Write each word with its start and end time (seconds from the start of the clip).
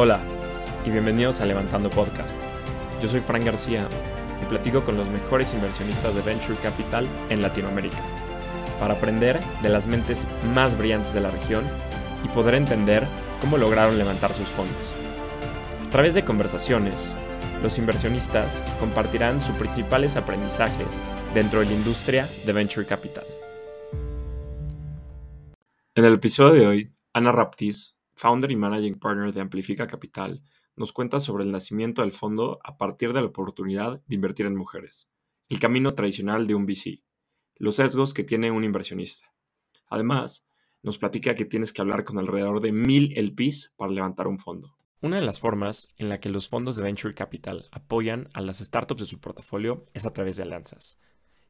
Hola 0.00 0.20
y 0.86 0.90
bienvenidos 0.90 1.40
a 1.40 1.44
Levantando 1.44 1.90
Podcast. 1.90 2.40
Yo 3.02 3.08
soy 3.08 3.18
Frank 3.18 3.42
García 3.42 3.88
y 4.40 4.44
platico 4.44 4.84
con 4.84 4.96
los 4.96 5.08
mejores 5.08 5.52
inversionistas 5.54 6.14
de 6.14 6.22
Venture 6.22 6.56
Capital 6.60 7.04
en 7.30 7.42
Latinoamérica 7.42 7.98
para 8.78 8.94
aprender 8.94 9.40
de 9.60 9.68
las 9.68 9.88
mentes 9.88 10.24
más 10.54 10.78
brillantes 10.78 11.14
de 11.14 11.20
la 11.20 11.32
región 11.32 11.64
y 12.24 12.28
poder 12.28 12.54
entender 12.54 13.08
cómo 13.40 13.58
lograron 13.58 13.98
levantar 13.98 14.32
sus 14.32 14.46
fondos. 14.46 14.76
A 15.84 15.90
través 15.90 16.14
de 16.14 16.24
conversaciones, 16.24 17.16
los 17.60 17.76
inversionistas 17.76 18.62
compartirán 18.78 19.42
sus 19.42 19.56
principales 19.56 20.14
aprendizajes 20.14 21.02
dentro 21.34 21.58
de 21.58 21.66
la 21.66 21.72
industria 21.72 22.28
de 22.46 22.52
Venture 22.52 22.86
Capital. 22.86 23.24
En 25.96 26.04
el 26.04 26.14
episodio 26.14 26.52
de 26.52 26.66
hoy, 26.68 26.92
Ana 27.12 27.32
Raptis, 27.32 27.97
founder 28.18 28.50
y 28.50 28.56
managing 28.56 28.98
partner 28.98 29.32
de 29.32 29.40
Amplifica 29.40 29.86
Capital, 29.86 30.42
nos 30.74 30.92
cuenta 30.92 31.20
sobre 31.20 31.44
el 31.44 31.52
nacimiento 31.52 32.02
del 32.02 32.10
fondo 32.10 32.58
a 32.64 32.76
partir 32.76 33.12
de 33.12 33.20
la 33.20 33.28
oportunidad 33.28 34.02
de 34.06 34.14
invertir 34.14 34.46
en 34.46 34.56
mujeres, 34.56 35.08
el 35.48 35.60
camino 35.60 35.94
tradicional 35.94 36.48
de 36.48 36.56
un 36.56 36.66
VC, 36.66 37.04
los 37.56 37.76
sesgos 37.76 38.14
que 38.14 38.24
tiene 38.24 38.50
un 38.50 38.64
inversionista. 38.64 39.32
Además, 39.86 40.44
nos 40.82 40.98
platica 40.98 41.36
que 41.36 41.44
tienes 41.44 41.72
que 41.72 41.80
hablar 41.80 42.02
con 42.02 42.18
alrededor 42.18 42.60
de 42.60 42.72
mil 42.72 43.12
LPs 43.16 43.72
para 43.76 43.92
levantar 43.92 44.26
un 44.26 44.40
fondo. 44.40 44.74
Una 45.00 45.16
de 45.16 45.22
las 45.22 45.38
formas 45.38 45.88
en 45.96 46.08
la 46.08 46.18
que 46.18 46.28
los 46.28 46.48
fondos 46.48 46.74
de 46.74 46.82
Venture 46.82 47.14
Capital 47.14 47.68
apoyan 47.70 48.28
a 48.34 48.40
las 48.40 48.58
startups 48.58 49.00
de 49.00 49.06
su 49.06 49.20
portafolio 49.20 49.86
es 49.94 50.06
a 50.06 50.12
través 50.12 50.36
de 50.36 50.42
alianzas. 50.42 50.98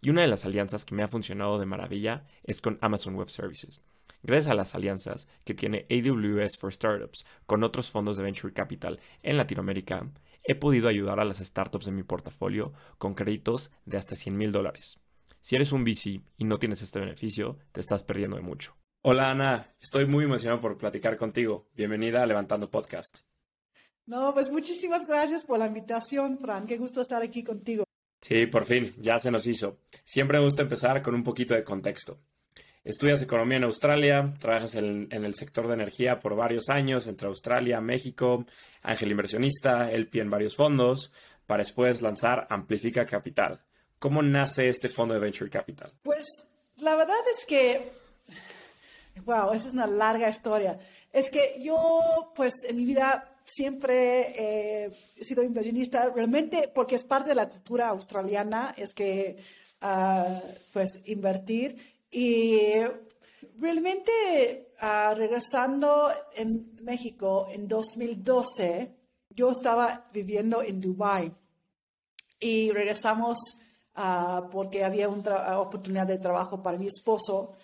Y 0.02 0.10
una 0.10 0.20
de 0.20 0.28
las 0.28 0.44
alianzas 0.44 0.84
que 0.84 0.94
me 0.94 1.02
ha 1.02 1.08
funcionado 1.08 1.58
de 1.58 1.64
maravilla 1.64 2.26
es 2.44 2.60
con 2.60 2.78
Amazon 2.82 3.14
Web 3.14 3.30
Services. 3.30 3.82
Gracias 4.22 4.50
a 4.50 4.54
las 4.54 4.74
alianzas 4.74 5.28
que 5.44 5.54
tiene 5.54 5.86
AWS 5.90 6.58
for 6.58 6.72
Startups 6.72 7.24
con 7.46 7.62
otros 7.62 7.90
fondos 7.90 8.16
de 8.16 8.24
Venture 8.24 8.52
Capital 8.52 9.00
en 9.22 9.36
Latinoamérica, 9.36 10.10
he 10.44 10.54
podido 10.54 10.88
ayudar 10.88 11.20
a 11.20 11.24
las 11.24 11.38
startups 11.38 11.86
de 11.86 11.92
mi 11.92 12.02
portafolio 12.02 12.72
con 12.98 13.14
créditos 13.14 13.70
de 13.84 13.98
hasta 13.98 14.16
100 14.16 14.36
mil 14.36 14.50
dólares. 14.52 14.98
Si 15.40 15.54
eres 15.54 15.72
un 15.72 15.84
VC 15.84 16.20
y 16.36 16.44
no 16.44 16.58
tienes 16.58 16.82
este 16.82 16.98
beneficio, 16.98 17.58
te 17.72 17.80
estás 17.80 18.02
perdiendo 18.02 18.36
de 18.36 18.42
mucho. 18.42 18.76
Hola 19.02 19.30
Ana, 19.30 19.74
estoy 19.80 20.06
muy 20.06 20.24
emocionado 20.24 20.60
por 20.60 20.76
platicar 20.76 21.16
contigo. 21.16 21.68
Bienvenida 21.74 22.22
a 22.22 22.26
Levantando 22.26 22.68
Podcast. 22.68 23.18
No, 24.06 24.32
pues 24.34 24.50
muchísimas 24.50 25.06
gracias 25.06 25.44
por 25.44 25.58
la 25.58 25.66
invitación, 25.66 26.38
Fran. 26.38 26.66
Qué 26.66 26.78
gusto 26.78 27.02
estar 27.02 27.22
aquí 27.22 27.44
contigo. 27.44 27.84
Sí, 28.20 28.46
por 28.46 28.64
fin, 28.64 28.94
ya 28.98 29.18
se 29.18 29.30
nos 29.30 29.46
hizo. 29.46 29.78
Siempre 30.04 30.38
me 30.38 30.44
gusta 30.44 30.62
empezar 30.62 31.02
con 31.02 31.14
un 31.14 31.22
poquito 31.22 31.54
de 31.54 31.62
contexto. 31.62 32.18
Estudias 32.84 33.22
economía 33.22 33.58
en 33.58 33.64
Australia, 33.64 34.32
trabajas 34.38 34.74
en, 34.76 35.08
el 35.10 35.34
sector 35.34 35.66
de 35.66 35.74
energía 35.74 36.20
por 36.20 36.36
varios 36.36 36.68
años 36.68 37.06
entre 37.06 37.28
Australia, 37.28 37.80
México, 37.80 38.46
ángel 38.82 39.10
inversionista, 39.10 39.90
LP 39.90 40.20
en 40.20 40.30
varios 40.30 40.56
fondos, 40.56 41.12
para 41.46 41.62
después 41.62 42.02
lanzar 42.02 42.46
Amplifica 42.50 43.04
Capital. 43.04 43.60
¿Cómo 43.98 44.22
nace 44.22 44.68
este 44.68 44.88
fondo 44.88 45.14
de 45.14 45.20
Venture 45.20 45.50
Capital? 45.50 45.92
Pues 46.02 46.24
la 46.76 46.94
verdad 46.94 47.16
es 47.36 47.44
que, 47.44 47.90
wow, 49.24 49.52
esa 49.52 49.68
es 49.68 49.74
una 49.74 49.86
larga 49.86 50.28
historia. 50.28 50.78
Es 51.12 51.30
que 51.30 51.60
yo, 51.60 52.32
pues 52.36 52.54
en 52.68 52.76
mi 52.76 52.84
vida 52.84 53.34
siempre 53.44 54.86
he 54.86 55.24
sido 55.24 55.42
inversionista, 55.42 56.10
realmente 56.14 56.70
porque 56.72 56.94
es 56.94 57.02
parte 57.02 57.30
de 57.30 57.34
la 57.34 57.48
cultura 57.48 57.88
australiana, 57.88 58.74
es 58.76 58.92
que, 58.92 59.36
ah, 59.80 60.40
pues, 60.72 61.00
invertir 61.06 61.97
y 62.10 62.72
realmente, 63.58 64.72
ah, 64.80 65.14
regresando 65.16 66.10
en 66.34 66.76
México 66.82 67.48
en 67.50 67.68
2012, 67.68 68.94
yo 69.30 69.50
estaba 69.50 70.08
viviendo 70.12 70.62
en 70.62 70.80
Dubai 70.80 71.32
y 72.40 72.70
regresamos 72.72 73.38
uh, 73.96 74.48
porque 74.50 74.84
había 74.84 75.08
una 75.08 75.60
oportunidad 75.60 76.06
de 76.06 76.18
trabajo 76.18 76.62
para 76.62 76.78
mi 76.78 76.86
esposo. 76.86 77.54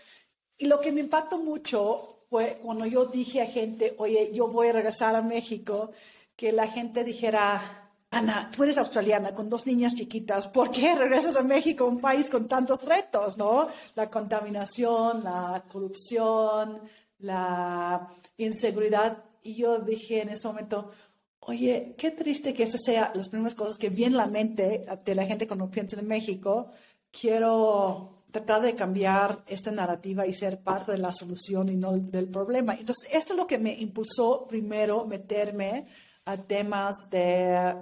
Y 0.57 0.67
lo 0.67 0.79
que 0.81 0.93
me 0.93 1.01
impactó 1.01 1.39
mucho 1.39 2.27
fue 2.31 2.59
cuando 2.63 2.87
yo 2.87 3.07
dije 3.07 3.43
a 3.43 3.47
gente, 3.47 3.95
oye, 3.99 4.31
yo 4.33 4.49
voy 4.49 4.69
a 4.69 4.73
regresar 4.73 5.15
a 5.15 5.23
México, 5.23 5.93
que 6.37 6.53
la 6.53 6.69
gente 6.69 7.05
dijera, 7.05 7.84
Ana, 8.15 8.49
tú 8.55 8.63
eres 8.63 8.79
australiana 8.79 9.35
con 9.35 9.51
dos 9.51 9.67
niñas 9.67 9.97
chiquitas, 9.97 10.47
¿por 10.47 10.71
qué 10.71 10.95
regresas 10.95 11.35
a 11.35 11.43
México, 11.43 11.85
un 11.85 12.01
país 12.01 12.31
con 12.31 12.47
tantos 12.47 12.85
retos, 12.85 13.37
no? 13.37 13.67
La 13.97 14.09
contaminación, 14.09 15.25
la 15.25 15.65
corrupción, 15.67 16.81
la 17.19 18.09
inseguridad. 18.37 19.25
Y 19.43 19.57
yo 19.57 19.81
dije 19.81 20.23
en 20.23 20.29
ese 20.29 20.47
momento, 20.47 20.93
oye, 21.41 21.97
qué 21.99 22.13
triste 22.13 22.55
que 22.55 22.63
esas 22.63 22.83
sean 22.85 23.11
las 23.15 23.29
primeras 23.29 23.57
cosas 23.57 23.79
que 23.79 23.91
vienen 23.91 24.21
a 24.21 24.27
la 24.27 24.31
mente 24.31 24.87
de 25.05 25.15
la 25.17 25.27
gente 25.27 25.49
cuando 25.49 25.69
piensa 25.69 25.99
en 25.99 26.07
México. 26.07 26.71
Quiero 27.11 28.23
tratar 28.31 28.63
de 28.63 28.77
cambiar 28.77 29.43
esta 29.49 29.73
narrativa 29.73 30.25
y 30.25 30.35
ser 30.35 30.61
parte 30.61 30.93
de 30.93 30.99
la 30.99 31.13
solución 31.13 31.69
y 31.69 31.75
no 31.75 31.93
del 31.97 32.29
problema. 32.29 32.75
Entonces, 32.75 33.09
esto 33.13 33.33
es 33.33 33.39
lo 33.39 33.47
que 33.49 33.59
me 33.59 33.75
impulsó 33.75 34.47
primero 34.47 35.05
meterme 35.05 35.89
a 36.25 36.37
temas 36.37 36.95
de 37.11 37.75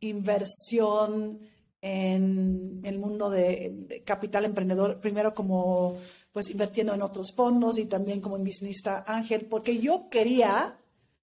inversión 0.00 1.40
en 1.82 2.80
el 2.84 2.98
mundo 2.98 3.30
de, 3.30 4.02
capital 4.04 4.44
emprendedor, 4.44 5.00
primero 5.00 5.34
como 5.34 5.98
pues 6.32 6.48
invirtiendo 6.50 6.94
en 6.94 7.02
otros 7.02 7.32
fondos 7.34 7.78
y 7.78 7.86
también 7.86 8.20
como 8.20 8.36
inversionista 8.36 9.04
ángel, 9.06 9.46
porque 9.46 9.78
yo 9.78 10.08
quería 10.10 10.78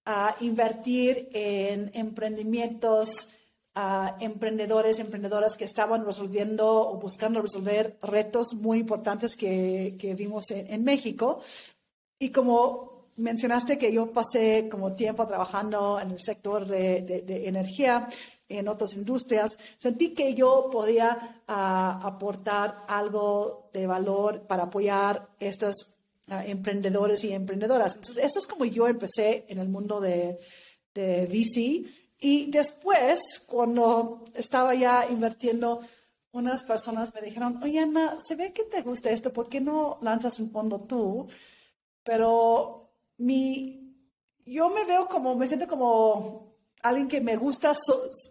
ah, 0.06 0.36
invertir 0.42 1.30
en 1.32 1.92
emprendimientos, 1.94 3.30
uh, 3.76 4.22
emprendedores, 4.22 5.00
emprendedoras 5.00 5.56
que 5.56 5.66
estaban 5.66 6.06
resolviendo 6.06 6.90
o 6.90 6.98
buscando 6.98 7.42
resolver 7.42 7.98
retos 8.02 8.54
muy 8.56 8.80
importantes 8.80 9.36
que, 9.36 9.96
que 9.98 10.14
vimos 10.14 10.52
en, 10.52 10.74
en 10.74 10.84
México. 10.84 11.40
Y 12.20 12.32
como 12.32 12.97
mencionaste 13.18 13.78
que 13.78 13.92
yo 13.92 14.12
pasé 14.12 14.68
como 14.70 14.94
tiempo 14.94 15.28
trabajando 15.28 16.00
en 16.00 16.12
el 16.12 16.20
sector 16.20 16.66
de, 16.66 17.24
energía, 17.48 18.08
en 18.48 18.68
otras 18.68 18.94
industrias. 18.94 19.58
Sentí 19.78 20.14
que 20.14 20.34
yo 20.34 20.70
podía 20.72 21.42
ah, 21.48 22.00
aportar 22.04 22.84
algo 22.88 23.70
de 23.74 23.88
valor 23.88 24.42
para 24.48 24.64
apoyar 24.64 25.30
estos 25.40 25.94
ah, 26.28 26.46
emprendedores 26.46 27.24
y 27.24 27.34
emprendedoras. 27.34 27.96
Entonces, 27.96 28.24
eso 28.24 28.40
es 28.40 28.48
como 28.48 28.66
yo 28.66 28.88
empecé 28.88 29.46
en 29.50 29.60
el 29.60 29.70
mundo 29.70 30.00
de, 30.00 30.40
de 30.94 31.26
VC. 31.26 31.90
Y 32.20 32.50
después, 32.50 33.22
cuando 33.46 34.26
estaba 34.34 34.74
ya 34.74 35.08
invirtiendo, 35.10 35.82
unas 36.32 36.64
personas 36.64 37.14
me 37.14 37.22
dijeron, 37.22 37.60
oye, 37.64 37.80
Ana, 37.80 38.18
se 38.24 38.36
ve 38.36 38.54
que 38.54 38.64
te 38.64 38.82
gusta 38.82 39.10
esto, 39.10 39.34
¿por 39.34 39.50
qué 39.50 39.60
no 39.62 39.98
lanzas 40.02 40.40
un 40.40 40.52
fondo 40.52 40.80
tú? 40.80 41.28
Pero 42.04 42.87
mi, 43.18 43.96
yo 44.46 44.70
me 44.70 44.86
veo 44.86 45.08
como, 45.08 45.36
me 45.36 45.48
siento 45.48 45.68
como 45.68 46.56
alguien 46.84 47.08
que 47.08 47.22
me 47.22 47.36
gusta 47.36 47.74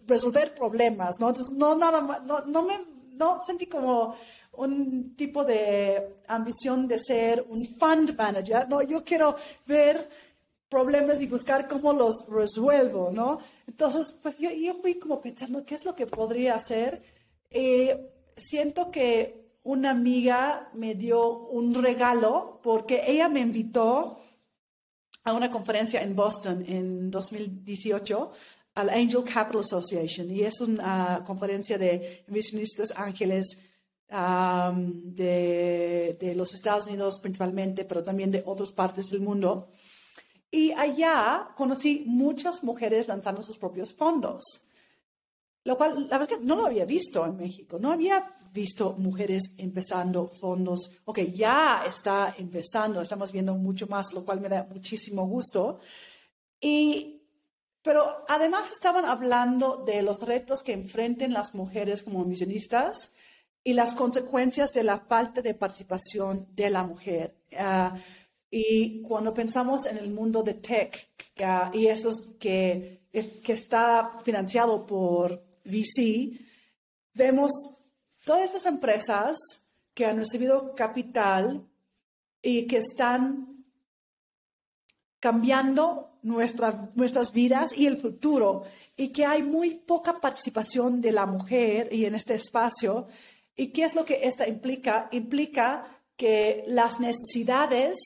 resolver 0.06 0.54
problemas, 0.54 1.16
¿no? 1.20 1.28
Entonces, 1.28 1.56
no, 1.56 1.74
nada 1.74 2.00
más, 2.00 2.22
no, 2.24 2.40
no 2.46 2.62
me, 2.62 2.78
no 3.12 3.40
sentí 3.42 3.66
como 3.66 4.14
un 4.52 5.14
tipo 5.16 5.44
de 5.44 6.16
ambición 6.28 6.88
de 6.88 6.98
ser 6.98 7.44
un 7.48 7.64
fund 7.64 8.16
manager, 8.16 8.68
¿no? 8.68 8.82
Yo 8.82 9.04
quiero 9.04 9.36
ver 9.66 10.08
problemas 10.68 11.20
y 11.20 11.26
buscar 11.26 11.68
cómo 11.68 11.92
los 11.92 12.26
resuelvo, 12.28 13.10
¿no? 13.12 13.38
Entonces, 13.66 14.12
pues 14.22 14.38
yo, 14.38 14.50
yo 14.50 14.74
fui 14.74 14.94
como 14.98 15.20
pensando, 15.20 15.64
¿qué 15.64 15.74
es 15.74 15.84
lo 15.84 15.94
que 15.94 16.06
podría 16.06 16.54
hacer? 16.54 17.02
Eh, 17.50 18.10
siento 18.36 18.90
que 18.90 19.46
una 19.62 19.90
amiga 19.90 20.70
me 20.74 20.94
dio 20.94 21.28
un 21.48 21.74
regalo 21.82 22.60
porque 22.62 23.02
ella 23.06 23.28
me 23.28 23.40
invitó 23.40 24.20
a 25.26 25.32
una 25.32 25.50
conferencia 25.50 26.00
en 26.02 26.14
Boston 26.14 26.64
en 26.68 27.10
2018 27.10 28.32
al 28.76 28.90
Angel 28.90 29.24
Capital 29.24 29.60
Association 29.60 30.30
y 30.30 30.42
es 30.42 30.60
una 30.60 31.24
conferencia 31.26 31.76
de 31.76 32.22
inversionistas 32.28 32.94
ángeles 32.96 33.58
de, 34.08 36.16
de, 36.20 36.34
los 36.36 36.54
Estados 36.54 36.86
Unidos 36.86 37.18
principalmente, 37.20 37.84
pero 37.84 38.04
también 38.04 38.30
de 38.30 38.44
otras 38.46 38.70
partes 38.70 39.10
del 39.10 39.20
mundo. 39.20 39.68
Y 40.48 40.70
allá 40.70 41.48
conocí 41.56 42.04
muchas 42.06 42.62
mujeres 42.62 43.08
lanzando 43.08 43.42
sus 43.42 43.58
propios 43.58 43.92
fondos, 43.92 44.44
lo 45.64 45.76
cual 45.76 46.06
la 46.08 46.18
verdad 46.18 46.38
que 46.38 46.44
no 46.44 46.54
lo 46.54 46.66
había 46.66 46.84
visto 46.84 47.26
en 47.26 47.36
México, 47.36 47.80
no 47.80 47.90
había 47.90 48.32
visto 48.56 48.94
mujeres 48.94 49.52
empezando 49.58 50.26
fondos. 50.26 50.90
Ok, 51.04 51.20
ya 51.34 51.84
está 51.86 52.34
empezando, 52.38 53.00
estamos 53.00 53.30
viendo 53.30 53.54
mucho 53.54 53.86
más, 53.86 54.12
lo 54.14 54.24
cual 54.24 54.40
me 54.40 54.48
da 54.48 54.66
muchísimo 54.68 55.26
gusto. 55.26 55.78
Y, 56.60 57.22
pero 57.82 58.24
además 58.28 58.72
estaban 58.72 59.04
hablando 59.04 59.84
de 59.86 60.02
los 60.02 60.22
retos 60.22 60.62
que 60.62 60.72
enfrenten 60.72 61.32
las 61.34 61.54
mujeres 61.54 62.02
como 62.02 62.24
misionistas 62.24 63.12
y 63.62 63.74
las 63.74 63.94
consecuencias 63.94 64.72
de 64.72 64.84
la 64.84 64.98
falta 65.00 65.42
de 65.42 65.54
participación 65.54 66.48
de 66.54 66.70
la 66.70 66.82
mujer. 66.82 67.36
Ah, 67.56 67.94
Y 68.50 69.02
cuando 69.02 69.34
pensamos 69.34 69.86
en 69.86 69.98
el 69.98 70.10
mundo 70.10 70.42
de 70.42 70.54
tech 70.54 71.10
y 71.74 71.86
esto 71.88 72.10
que, 72.38 73.02
que 73.44 73.52
está 73.52 74.12
financiado 74.24 74.86
por 74.86 75.42
VC, 75.64 76.32
vemos 77.12 77.75
todas 78.26 78.46
estas 78.46 78.66
empresas 78.66 79.38
que 79.94 80.04
han 80.04 80.16
recibido 80.16 80.74
capital 80.74 81.64
y 82.42 82.66
que 82.66 82.78
están 82.78 83.64
cambiando 85.20 86.18
nuestras, 86.22 86.74
nuestras 86.96 87.32
vidas 87.32 87.70
y 87.78 87.86
el 87.86 87.96
futuro, 87.98 88.64
y 88.96 89.10
que 89.10 89.24
hay 89.24 89.44
muy 89.44 89.76
poca 89.76 90.20
participación 90.20 91.00
de 91.00 91.12
la 91.12 91.24
mujer 91.24 91.88
y 91.92 92.04
en 92.04 92.16
este 92.16 92.34
espacio. 92.34 93.06
¿Y 93.54 93.68
qué 93.68 93.84
es 93.84 93.94
lo 93.94 94.04
que 94.04 94.26
esto 94.26 94.44
implica? 94.44 95.08
Implica 95.12 95.86
que 96.16 96.64
las 96.66 96.98
necesidades 96.98 97.96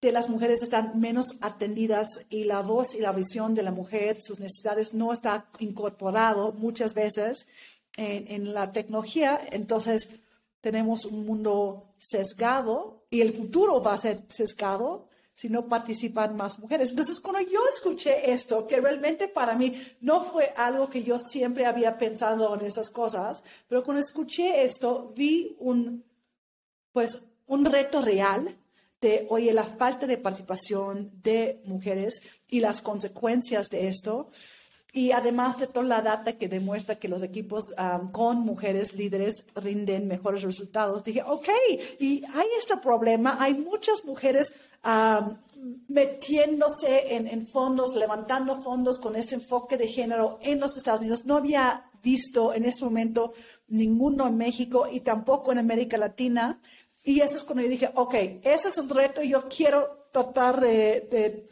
de 0.00 0.10
las 0.10 0.28
mujeres 0.28 0.60
están 0.60 0.98
menos 0.98 1.36
atendidas 1.40 2.08
y 2.30 2.44
la 2.44 2.62
voz 2.62 2.96
y 2.96 3.00
la 3.00 3.12
visión 3.12 3.54
de 3.54 3.62
la 3.62 3.70
mujer, 3.70 4.20
sus 4.20 4.40
necesidades 4.40 4.92
no 4.92 5.12
está 5.12 5.48
incorporado 5.60 6.52
muchas 6.52 6.94
veces 6.94 7.46
en, 7.96 8.54
la 8.54 8.72
tecnología. 8.72 9.40
Entonces, 9.50 10.08
tenemos 10.60 11.04
un 11.04 11.26
mundo 11.26 11.94
sesgado 11.98 13.06
y 13.10 13.20
el 13.20 13.32
futuro 13.32 13.82
va 13.82 13.94
a 13.94 13.98
ser 13.98 14.22
sesgado 14.28 15.08
si 15.34 15.48
no 15.48 15.66
participan 15.66 16.36
más 16.36 16.58
mujeres. 16.58 16.90
Entonces, 16.90 17.20
cuando 17.20 17.40
yo 17.50 17.60
escuché 17.74 18.30
esto, 18.32 18.66
que 18.66 18.80
realmente 18.80 19.28
para 19.28 19.54
mí 19.54 19.74
no 20.00 20.20
fue 20.20 20.52
algo 20.56 20.88
que 20.88 21.02
yo 21.02 21.18
siempre 21.18 21.66
había 21.66 21.98
pensado 21.98 22.54
en 22.54 22.66
esas 22.66 22.90
cosas, 22.90 23.42
pero 23.68 23.82
cuando 23.82 24.00
escuché 24.00 24.64
esto, 24.64 25.12
vi 25.16 25.56
un, 25.58 26.04
pues, 26.92 27.22
un 27.46 27.64
reto 27.64 28.02
real 28.02 28.56
de, 29.00 29.26
oye, 29.30 29.52
la 29.52 29.64
falta 29.64 30.06
de 30.06 30.16
participación 30.16 31.10
de 31.22 31.60
mujeres 31.64 32.22
y 32.46 32.60
las 32.60 32.80
consecuencias 32.80 33.68
de 33.68 33.88
esto. 33.88 34.30
Y 34.94 35.12
además 35.12 35.58
de 35.58 35.66
toda 35.66 35.86
la 35.86 36.02
data 36.02 36.34
que 36.34 36.48
demuestra 36.48 36.96
que 36.96 37.08
los 37.08 37.22
equipos 37.22 37.74
con 38.12 38.40
mujeres 38.40 38.92
líderes 38.92 39.46
rinden 39.54 40.06
mejores 40.06 40.42
resultados, 40.42 41.02
dije, 41.02 41.22
ok, 41.26 41.48
y 41.98 42.22
hay 42.34 42.46
este 42.58 42.76
problema, 42.76 43.38
hay 43.40 43.54
muchas 43.54 44.04
mujeres 44.04 44.52
metiéndose 45.88 47.16
en, 47.16 47.46
fondos, 47.46 47.94
levantando 47.94 48.62
fondos 48.62 48.98
con 48.98 49.16
este 49.16 49.34
enfoque 49.34 49.78
de 49.78 49.88
género 49.88 50.38
en 50.42 50.60
los 50.60 50.76
Estados 50.76 51.00
Unidos. 51.00 51.24
No 51.24 51.36
había 51.36 51.90
visto 52.02 52.52
en 52.52 52.66
este 52.66 52.84
momento 52.84 53.32
ninguno 53.68 54.26
en 54.26 54.36
México 54.36 54.86
y 54.92 55.00
tampoco 55.00 55.52
en 55.52 55.58
América 55.58 55.96
Latina. 55.96 56.60
Y 57.02 57.20
eso 57.20 57.38
es 57.38 57.44
cuando 57.44 57.62
yo 57.62 57.70
dije, 57.70 57.90
ok, 57.94 58.14
ese 58.42 58.68
es 58.68 58.76
un 58.76 58.90
reto 58.90 59.22
yo 59.22 59.48
quiero 59.48 60.08
tratar 60.12 60.60
de 60.60 61.46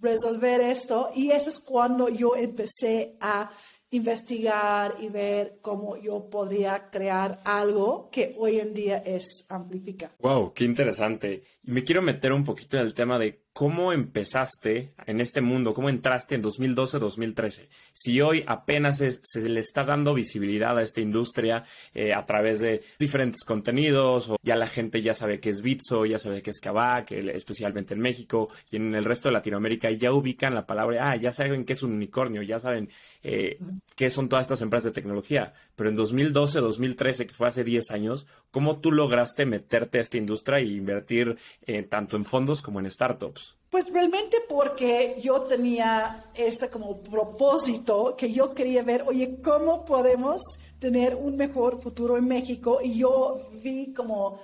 resolver 0.00 0.60
esto. 0.60 1.10
Y 1.14 1.30
eso 1.30 1.50
es 1.50 1.60
cuando 1.60 2.08
yo 2.08 2.36
empecé 2.36 3.16
a 3.20 3.50
investigar 3.90 4.94
y 5.00 5.08
ver 5.08 5.58
cómo 5.60 5.96
yo 5.96 6.30
podría 6.30 6.90
crear 6.90 7.40
algo 7.44 8.08
que 8.10 8.34
hoy 8.38 8.60
en 8.60 8.72
día 8.72 8.98
es 8.98 9.46
Amplifica. 9.48 10.12
Wow, 10.20 10.52
qué 10.54 10.64
interesante. 10.64 11.42
Y 11.64 11.70
me 11.72 11.82
quiero 11.82 12.00
meter 12.00 12.32
un 12.32 12.44
poquito 12.44 12.76
en 12.76 12.84
el 12.84 12.94
tema 12.94 13.18
de 13.18 13.46
¿Cómo 13.60 13.92
empezaste 13.92 14.94
en 15.04 15.20
este 15.20 15.42
mundo? 15.42 15.74
¿Cómo 15.74 15.90
entraste 15.90 16.34
en 16.34 16.42
2012-2013? 16.42 17.68
Si 17.92 18.18
hoy 18.22 18.42
apenas 18.46 19.02
se 19.22 19.48
le 19.50 19.60
está 19.60 19.84
dando 19.84 20.14
visibilidad 20.14 20.78
a 20.78 20.80
esta 20.80 21.02
industria 21.02 21.64
eh, 21.92 22.14
a 22.14 22.24
través 22.24 22.60
de 22.60 22.80
diferentes 22.98 23.44
contenidos, 23.44 24.30
o 24.30 24.38
ya 24.42 24.56
la 24.56 24.66
gente 24.66 25.02
ya 25.02 25.12
sabe 25.12 25.40
qué 25.40 25.50
es 25.50 25.60
Bitso, 25.60 26.06
ya 26.06 26.18
sabe 26.18 26.40
qué 26.40 26.52
es 26.52 26.58
Kavak, 26.58 27.12
especialmente 27.12 27.92
en 27.92 28.00
México 28.00 28.48
y 28.70 28.76
en 28.76 28.94
el 28.94 29.04
resto 29.04 29.28
de 29.28 29.34
Latinoamérica, 29.34 29.90
ya 29.90 30.10
ubican 30.10 30.54
la 30.54 30.64
palabra, 30.64 31.10
ah, 31.10 31.16
ya 31.16 31.30
saben 31.30 31.66
qué 31.66 31.74
es 31.74 31.82
un 31.82 31.92
unicornio, 31.92 32.40
ya 32.40 32.58
saben 32.58 32.88
eh, 33.22 33.58
qué 33.94 34.08
son 34.08 34.30
todas 34.30 34.46
estas 34.46 34.62
empresas 34.62 34.84
de 34.84 34.92
tecnología. 34.92 35.52
Pero 35.76 35.90
en 35.90 35.98
2012-2013, 35.98 37.26
que 37.26 37.34
fue 37.34 37.48
hace 37.48 37.62
10 37.62 37.90
años, 37.90 38.26
¿cómo 38.50 38.80
tú 38.80 38.90
lograste 38.90 39.44
meterte 39.44 39.98
a 39.98 40.00
esta 40.00 40.16
industria 40.16 40.60
e 40.60 40.64
invertir 40.64 41.36
eh, 41.66 41.82
tanto 41.82 42.16
en 42.16 42.24
fondos 42.24 42.62
como 42.62 42.80
en 42.80 42.90
startups? 42.90 43.49
Pues 43.70 43.92
realmente 43.92 44.38
porque 44.48 45.16
yo 45.22 45.42
tenía 45.42 46.24
este 46.34 46.68
como 46.68 47.00
propósito 47.00 48.16
que 48.16 48.32
yo 48.32 48.52
quería 48.52 48.82
ver, 48.82 49.04
oye, 49.06 49.40
¿cómo 49.40 49.84
podemos 49.84 50.42
tener 50.80 51.14
un 51.14 51.36
mejor 51.36 51.80
futuro 51.80 52.16
en 52.16 52.26
México? 52.26 52.80
Y 52.82 52.98
yo 52.98 53.34
vi 53.62 53.92
como 53.92 54.40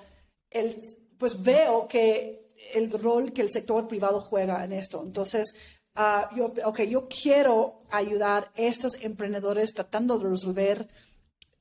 el, 0.48 0.72
pues 1.18 1.42
veo 1.42 1.88
que 1.88 2.46
el 2.74 2.90
rol 2.92 3.32
que 3.32 3.42
el 3.42 3.50
sector 3.50 3.88
privado 3.88 4.20
juega 4.20 4.64
en 4.64 4.72
esto. 4.72 5.02
Entonces, 5.04 5.54
uh, 5.96 6.36
yo, 6.36 6.52
okay, 6.64 6.88
yo 6.88 7.08
quiero 7.08 7.80
ayudar 7.90 8.52
a 8.56 8.62
estos 8.62 8.94
emprendedores 9.02 9.72
tratando 9.74 10.18
de 10.18 10.28
resolver 10.28 10.88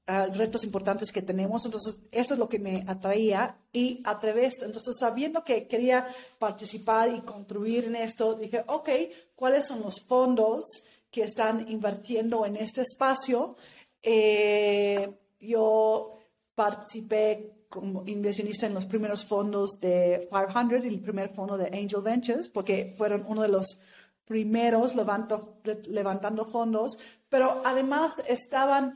retos 0.07 0.63
importantes 0.63 1.12
que 1.12 1.22
tenemos. 1.22 1.66
Entonces, 1.66 1.98
eso 2.12 2.34
es 2.34 2.40
lo 2.40 2.48
que 2.48 2.60
me 2.60 2.84
atraía 2.88 3.57
y 3.74 4.02
a 4.06 4.19
través, 4.19 4.62
entonces, 4.62 4.96
sabiendo 5.00 5.44
que 5.44 5.68
quería 5.68 6.07
participar 6.40 7.13
y 7.13 7.22
contribuir 7.22 7.86
en 7.86 7.96
esto, 7.96 8.36
dije, 8.36 8.63
ok, 8.68 8.90
¿cuáles 9.36 9.66
son 9.66 9.81
los 9.81 10.02
fondos 10.02 10.66
que 11.10 11.24
están 11.24 11.69
invirtiendo 11.69 12.46
en 12.46 12.56
este 12.56 12.81
espacio? 12.81 13.57
Eh, 14.04 15.12
yo 15.40 16.13
participé 16.54 17.66
como 17.68 18.04
inversionista 18.06 18.68
en 18.68 18.74
los 18.74 18.86
primeros 18.86 19.25
fondos 19.25 19.80
de 19.81 20.30
500 20.31 20.86
y 20.86 20.88
el 20.88 21.02
primer 21.02 21.30
fondo 21.30 21.57
de 21.57 21.66
Angel 21.68 22.02
Ventures, 22.02 22.50
porque 22.50 22.94
fueron 22.98 23.25
uno 23.28 23.42
de 23.42 23.50
los 23.50 23.80
primeros 24.25 24.94
levantando 24.96 26.46
fondos, 26.46 26.98
pero 27.30 27.62
además 27.66 28.24
estaban 28.28 28.96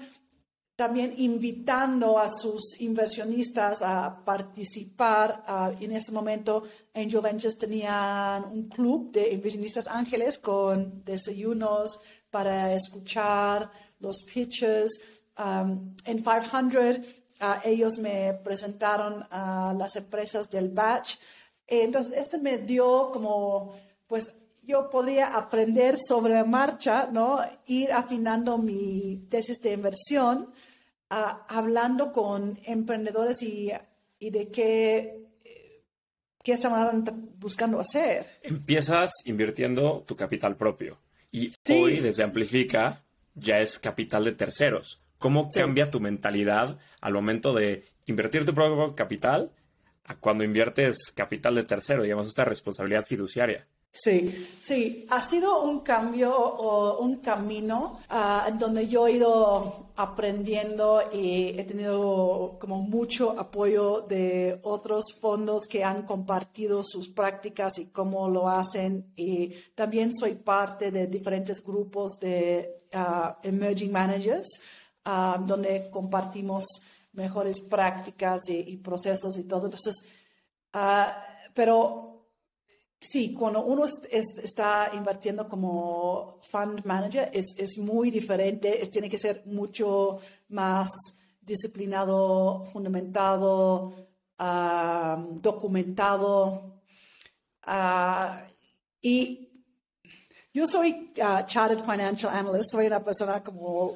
también 0.80 1.14
invitando 1.18 2.18
a 2.18 2.30
sus 2.30 2.80
inversionistas 2.80 3.82
a 3.82 4.24
participar. 4.24 5.44
en 5.78 5.92
ese 5.92 6.14
momento, 6.14 6.64
Angel 6.96 7.20
Ventures 7.20 7.58
tenían 7.58 8.46
un 8.46 8.70
club 8.70 9.12
de 9.12 9.30
inversionistas 9.34 9.90
ángeles 9.90 10.38
con 10.38 11.04
desayunos 11.04 12.00
para 12.32 12.74
escuchar 12.74 13.70
los 14.00 14.24
pitches. 14.24 15.02
Um, 15.38 15.98
en 16.06 16.24
500, 16.24 17.00
uh, 17.42 17.60
ellos 17.66 17.98
me 17.98 18.36
presentaron 18.36 19.22
a 19.32 19.76
las 19.78 19.98
empresas 19.98 20.50
del 20.50 20.70
batch. 20.70 21.18
Entonces, 21.68 22.14
esto 22.18 22.38
me 22.40 22.58
dio 22.58 23.12
como, 23.12 23.74
pues, 24.08 24.32
yo 24.64 24.90
podría 24.90 25.36
aprender 25.36 25.98
sobre 26.00 26.42
marcha, 26.46 27.10
¿no? 27.12 27.42
Ir 27.66 27.92
afinando 27.92 28.58
mi 28.58 29.28
tesis 29.30 29.60
de 29.60 29.74
inversión 29.74 30.54
hablando 31.10 32.12
con 32.12 32.58
emprendedores 32.64 33.42
y, 33.42 33.72
de 34.20 34.50
qué, 34.50 35.26
qué 36.44 36.52
estaban 36.52 37.04
buscando 37.38 37.80
hacer. 37.80 38.26
Empiezas 38.44 39.12
invirtiendo 39.26 40.04
tu 40.08 40.16
capital 40.16 40.56
propio 40.56 40.98
y 41.32 41.52
hoy 41.70 42.00
desde 42.00 42.24
Amplifica 42.24 43.04
ya 43.36 43.60
es 43.60 43.80
capital 43.80 44.26
de 44.26 44.34
terceros. 44.34 45.02
¿Cómo 45.18 45.50
cambia 45.50 45.90
tu 45.90 46.00
mentalidad 46.00 46.78
al 47.02 47.14
momento 47.14 47.54
de 47.54 47.84
invertir 48.06 48.46
tu 48.46 48.54
propio 48.54 48.96
capital 48.96 49.52
a 50.06 50.16
cuando 50.16 50.44
inviertes 50.44 51.12
capital 51.14 51.56
de 51.56 51.64
tercero, 51.64 52.04
digamos, 52.04 52.28
esta 52.28 52.46
responsabilidad 52.46 53.06
fiduciaria? 53.06 53.68
Sí, 53.92 54.48
sí, 54.62 55.08
ha 55.10 55.22
sido 55.22 55.64
un 55.64 55.80
cambio 55.80 56.32
o 56.38 57.00
un 57.00 57.18
camino 57.18 58.00
uh, 58.12 58.48
en 58.48 58.60
donde 58.60 58.88
yo 58.88 59.08
he 59.08 59.14
ido 59.14 59.90
aprendiendo 59.96 61.02
y 61.12 61.60
he 61.60 61.64
tenido 61.64 62.58
como 62.60 62.82
mucho 62.84 63.32
apoyo 63.38 64.02
de 64.02 64.60
otros 64.64 65.06
fondos 65.20 65.66
que 65.66 65.84
han 65.84 66.04
compartido 66.04 66.82
sus 66.84 67.10
prácticas 67.10 67.80
y 67.80 67.88
cómo 67.88 68.30
lo 68.30 68.48
hacen. 68.48 69.12
Y 69.16 69.54
también 69.74 70.14
soy 70.14 70.36
parte 70.36 70.92
de 70.92 71.08
diferentes 71.08 71.62
grupos 71.64 72.20
de 72.20 72.86
uh, 72.94 73.34
emerging 73.44 73.92
managers 73.92 74.48
uh, 75.08 75.44
donde 75.44 75.90
compartimos 75.90 76.64
mejores 77.14 77.60
prácticas 77.62 78.48
y, 78.50 78.60
y 78.60 78.78
procesos 78.78 79.36
y 79.36 79.44
todo. 79.46 79.66
Entonces, 79.66 79.96
pero 81.54 82.09
Sí, 83.00 83.34
cuando 83.34 83.64
uno 83.64 83.86
está 83.86 84.92
invirtiendo 84.94 85.48
como 85.48 86.38
fund 86.42 86.84
manager 86.84 87.32
es, 87.34 87.78
muy 87.78 88.12
diferente, 88.12 88.86
tiene 88.92 89.10
que 89.10 89.18
ser 89.18 89.44
mucho 89.46 90.20
más 90.50 90.90
disciplinado, 91.42 92.66
fundamentado, 92.66 93.94
documentado. 95.42 96.82
Ah, 97.64 98.44
y 99.02 99.50
yo 100.54 100.68
soy 100.68 101.14
uh, 101.18 101.46
Chartered 101.46 101.84
Financial 101.84 102.34
Analyst, 102.34 102.72
soy 102.72 102.88
una 102.88 103.04
persona 103.04 103.42
como 103.42 103.94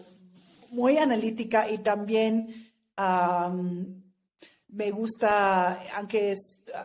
muy 0.72 0.98
analítica 0.98 1.70
y 1.70 1.80
también 1.80 2.72
me 4.74 4.92
gusta, 4.92 5.80
aunque, 5.96 6.36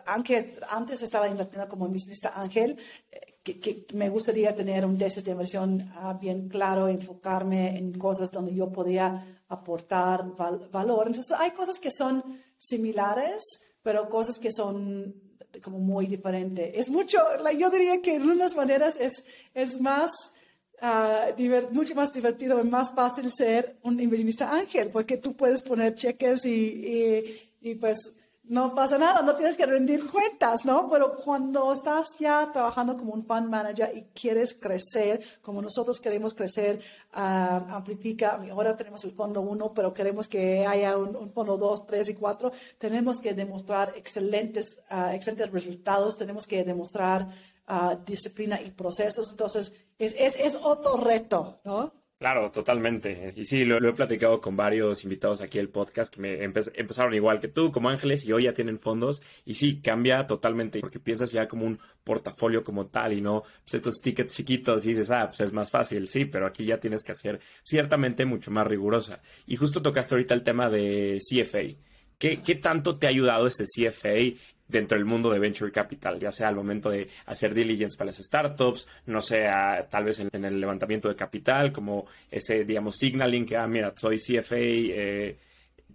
aunque 0.07 0.57
antes 0.69 1.01
estaba 1.01 1.27
invirtiendo 1.27 1.67
como 1.67 1.87
inversionista 1.87 2.39
ángel, 2.39 2.77
que, 3.43 3.87
me 3.93 4.09
gustaría 4.09 4.55
tener 4.55 4.85
un 4.85 4.97
tesis 4.97 5.23
de 5.23 5.31
inversión 5.31 5.91
ah, 5.95 6.17
bien 6.19 6.49
claro, 6.49 6.87
enfocarme 6.87 7.77
en 7.77 7.97
cosas 7.97 8.31
donde 8.31 8.53
yo 8.53 8.71
podía 8.71 9.41
aportar 9.47 10.23
valor. 10.71 11.07
Entonces, 11.07 11.35
hay 11.39 11.51
cosas 11.51 11.79
que 11.79 11.89
son 11.91 12.23
similares, 12.57 13.43
pero 13.81 14.09
cosas 14.09 14.37
que 14.37 14.51
son 14.51 15.15
como 15.63 15.79
muy 15.79 16.05
diferentes. 16.05 16.71
Es 16.75 16.89
mucho, 16.89 17.17
yo 17.57 17.69
diría 17.69 18.01
que 18.01 18.15
en 18.15 18.29
unas 18.29 18.55
maneras 18.55 18.97
es, 18.99 19.23
es 19.55 19.81
más 19.81 20.11
uh, 20.81 21.73
mucho 21.73 21.95
más 21.95 22.13
divertido 22.13 22.59
y 22.59 22.63
más 22.67 22.93
fácil 22.93 23.31
ser 23.31 23.77
un 23.83 23.99
inversionista 23.99 24.53
ángel, 24.53 24.89
porque 24.89 25.17
tú 25.17 25.35
puedes 25.35 25.61
poner 25.61 25.95
cheques 25.95 26.45
y, 26.45 27.48
y, 27.61 27.75
pues 27.75 28.13
no 28.49 28.73
pasa 28.73 28.97
nada, 28.97 29.21
no 29.21 29.35
tienes 29.35 29.55
que 29.55 29.65
rendir 29.67 30.09
cuentas, 30.09 30.65
¿no? 30.65 30.89
Pero 30.89 31.15
cuando 31.15 31.71
estás 31.71 32.17
ya 32.17 32.49
trabajando 32.51 32.97
como 32.97 33.13
un 33.13 33.23
fund 33.23 33.47
manager 33.47 33.95
y 33.95 34.01
quieres 34.19 34.55
crecer, 34.55 35.23
como 35.43 35.61
nosotros 35.61 35.99
queremos 35.99 36.33
crecer, 36.33 36.79
uh, 37.13 37.19
amplifica, 37.19 38.41
ahora 38.51 38.75
tenemos 38.75 39.03
el 39.05 39.11
fondo 39.11 39.41
1, 39.41 39.71
pero 39.75 39.93
queremos 39.93 40.27
que 40.27 40.65
haya 40.65 40.97
un, 40.97 41.31
fondo 41.31 41.57
2, 41.57 41.85
3 41.85 42.09
y 42.09 42.15
4, 42.15 42.51
tenemos 42.79 43.21
que 43.21 43.35
demostrar 43.35 43.93
excelentes, 43.95 44.81
uh, 44.89 45.13
excelentes 45.13 45.51
resultados, 45.51 46.17
tenemos 46.17 46.47
que 46.47 46.63
demostrar 46.63 47.29
disciplina 48.03 48.59
y 48.59 48.71
procesos. 48.71 49.29
Entonces, 49.29 49.73
es, 49.99 50.15
es, 50.17 50.35
es, 50.39 50.55
otro 50.55 50.97
reto, 50.97 51.59
¿no? 51.63 51.98
Claro, 52.19 52.51
totalmente. 52.51 53.33
Y 53.37 53.45
sí, 53.45 53.63
lo, 53.63 53.77
he 53.77 53.93
platicado 53.93 54.41
con 54.41 54.57
varios 54.57 55.05
invitados 55.05 55.39
aquí 55.39 55.57
al 55.57 55.69
podcast 55.69 56.13
que 56.13 56.19
me 56.19 56.43
empezaron 56.43 57.13
igual 57.13 57.39
que 57.39 57.47
tú, 57.47 57.71
como 57.71 57.87
ángeles, 57.87 58.25
y 58.25 58.33
hoy 58.33 58.43
ya 58.43 58.53
tienen 58.53 58.77
fondos. 58.77 59.21
Y 59.45 59.53
sí, 59.53 59.79
cambia 59.81 60.27
totalmente, 60.27 60.81
porque 60.81 60.99
piensas 60.99 61.31
ya 61.31 61.47
como 61.47 61.65
un 61.65 61.79
portafolio 62.03 62.61
como 62.61 62.87
tal 62.87 63.13
y 63.13 63.21
no 63.21 63.43
pues 63.63 63.75
estos 63.75 64.01
tickets 64.01 64.35
chiquitos 64.35 64.85
y 64.85 64.89
dices, 64.89 65.09
ah, 65.11 65.27
pues 65.27 65.39
es 65.39 65.53
más 65.53 65.71
fácil, 65.71 66.09
sí, 66.09 66.25
pero 66.25 66.45
aquí 66.45 66.65
ya 66.65 66.77
tienes 66.77 67.05
que 67.05 67.13
hacer 67.13 67.39
ciertamente 67.63 68.25
mucho 68.25 68.51
más 68.51 68.67
rigurosa. 68.67 69.21
Y 69.47 69.55
justo 69.55 69.81
tocaste 69.81 70.15
ahorita 70.15 70.33
el 70.33 70.43
tema 70.43 70.69
de 70.69 71.19
CFA. 71.21 71.79
¿Qué, 72.17 72.41
¿Qué, 72.41 72.55
tanto 72.55 72.97
te 72.97 73.07
ha 73.07 73.11
ayudado 73.11 73.47
este 73.47 73.63
CFA 73.63 74.37
dentro 74.69 74.97
del 74.97 75.05
mundo 75.05 75.31
de 75.31 75.39
venture 75.39 75.71
capital, 75.71 76.19
ya 76.19 76.31
sea 76.31 76.47
al 76.47 76.55
momento 76.55 76.89
de 76.89 77.09
hacer 77.25 77.53
diligence 77.53 77.97
para 77.97 78.11
las 78.11 78.17
startups, 78.17 78.87
no 79.07 79.21
sea 79.21 79.87
tal 79.89 80.05
vez 80.05 80.19
en, 80.19 80.45
el 80.45 80.61
levantamiento 80.61 81.09
de 81.09 81.15
capital, 81.15 81.71
como 81.73 82.05
ese, 82.31 82.63
digamos, 82.63 82.95
signaling 82.95 83.45
que, 83.45 83.57
ah, 83.57 83.67
mira, 83.67 83.93
soy 83.97 84.17
CFA, 84.17 84.55
eh, 84.57 85.37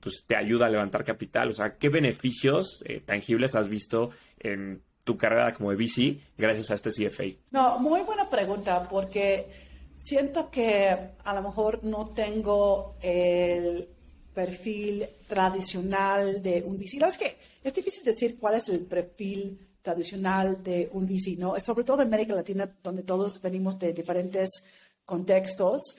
pues 0.01 0.25
te 0.27 0.37
ayuda 0.37 0.67
a 0.67 0.71
levantar 0.71 1.05
capital. 1.05 1.49
O 1.51 1.53
sea, 1.53 1.77
¿qué 1.77 1.89
beneficios 1.89 2.83
eh, 2.85 3.01
tangibles 3.01 3.55
has 3.55 3.69
visto 3.69 4.11
en 4.39 4.83
tu 5.05 5.17
carrera 5.17 5.55
como 5.55 5.71
de 5.71 5.77
VC 5.77 6.19
gracias 6.37 6.71
a 6.71 6.75
este 6.75 6.91
CFA? 6.91 7.39
No, 7.53 7.79
muy 7.79 8.01
buena 8.03 8.29
pregunta, 8.29 8.89
porque 8.91 9.47
siento 9.95 10.51
que 10.51 11.13
a 11.25 11.35
lo 11.35 11.43
mejor 11.43 11.85
no 11.85 12.07
tengo 12.07 12.97
el 13.01 13.89
perfil 14.35 15.07
tradicional 15.29 16.43
de 16.43 16.63
un 16.67 16.77
VC. 16.77 17.03
es 17.07 17.19
que 17.19 17.37
es 17.63 17.73
difícil 17.73 18.05
decir 18.05 18.39
cuál 18.39 18.57
es 18.57 18.69
el 18.69 18.81
perfil 18.81 19.59
tradicional 19.81 20.63
de 20.63 20.89
un 20.93 21.07
VC, 21.07 21.37
¿no? 21.39 21.59
Sobre 21.61 21.85
todo 21.85 22.03
en 22.03 22.09
América 22.09 22.35
Latina, 22.35 22.69
donde 22.83 23.03
todos 23.03 23.41
venimos 23.41 23.79
de 23.79 23.93
diferentes 23.93 24.65
contextos, 25.05 25.95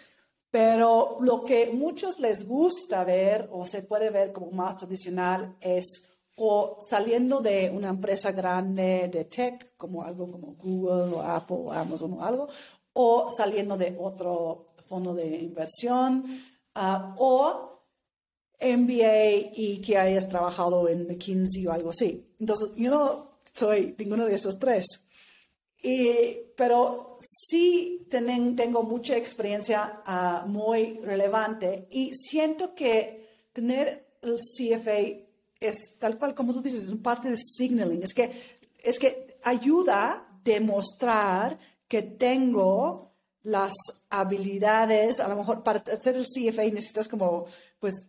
pero 0.50 1.18
lo 1.22 1.44
que 1.44 1.72
muchos 1.72 2.20
les 2.20 2.48
gusta 2.48 3.04
ver 3.04 3.48
o 3.52 3.66
se 3.66 3.84
puede 3.84 4.10
ver 4.10 4.32
como 4.32 4.52
más 4.52 4.78
tradicional 4.78 5.56
es 5.62 6.10
o 6.38 6.78
saliendo 6.82 7.40
de 7.40 7.70
una 7.70 7.90
empresa 7.90 8.32
grande 8.32 9.10
de 9.12 9.26
tech, 9.26 9.76
como 9.78 10.04
algo 10.04 10.30
como 10.30 10.56
Google 10.56 11.16
o 11.16 11.22
Apple 11.22 11.58
o 11.60 11.72
Amazon 11.72 12.14
o 12.14 12.24
algo, 12.24 12.48
o 12.94 13.30
saliendo 13.30 13.78
de 13.78 13.96
otro 14.00 14.74
fondo 14.88 15.14
de 15.14 15.28
inversión, 15.28 16.26
uh, 16.76 17.14
o 17.18 17.75
MBA 18.62 19.52
y 19.56 19.82
que 19.86 19.98
hayas 19.98 20.30
trabajado 20.30 20.88
en 20.88 21.08
McKinsey 21.08 21.68
o 21.68 21.72
algo 21.72 21.90
así. 21.90 22.26
Entonces, 22.40 22.70
yo 22.76 22.90
no 22.90 23.40
soy 23.54 23.96
ninguno 23.98 24.26
de 24.26 24.36
esos 24.36 24.60
tres. 24.60 24.86
pero 26.56 27.18
sí 27.20 28.08
tengo 28.10 28.84
mucha 28.84 29.18
experiencia 29.18 30.02
ah, 30.06 30.46
muy 30.48 31.00
relevante 31.00 31.88
y 31.92 32.14
siento 32.14 32.74
que 32.74 33.26
tener 33.54 34.06
el 34.22 34.38
CFA 34.38 35.26
es 35.60 35.98
tal 36.00 36.18
cual 36.18 36.34
como 36.34 36.54
tú 36.54 36.62
dices, 36.62 36.84
es 36.84 36.96
parte 36.98 37.30
de 37.30 37.38
signaling. 37.38 38.04
Es 38.04 38.14
que, 38.14 38.58
es 38.84 39.00
que 39.00 39.38
ayuda 39.44 40.12
a 40.12 40.40
demostrar 40.44 41.58
que 41.88 42.02
tengo 42.02 43.14
las 43.44 43.74
habilidades, 44.10 45.20
a 45.20 45.28
lo 45.28 45.36
mejor 45.36 45.64
para 45.64 45.80
hacer 45.80 46.16
el 46.16 46.26
CFA 46.26 46.64
necesitas 46.64 47.08
como, 47.08 47.46
pues, 47.80 48.08